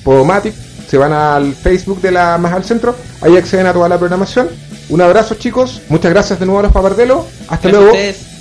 [0.02, 0.54] Podomatic,
[0.86, 4.50] se van al Facebook de la Más al Centro, ahí acceden a toda la programación.
[4.90, 8.33] Un abrazo chicos, muchas gracias de nuevo a los papardelos, hasta Gracias luego.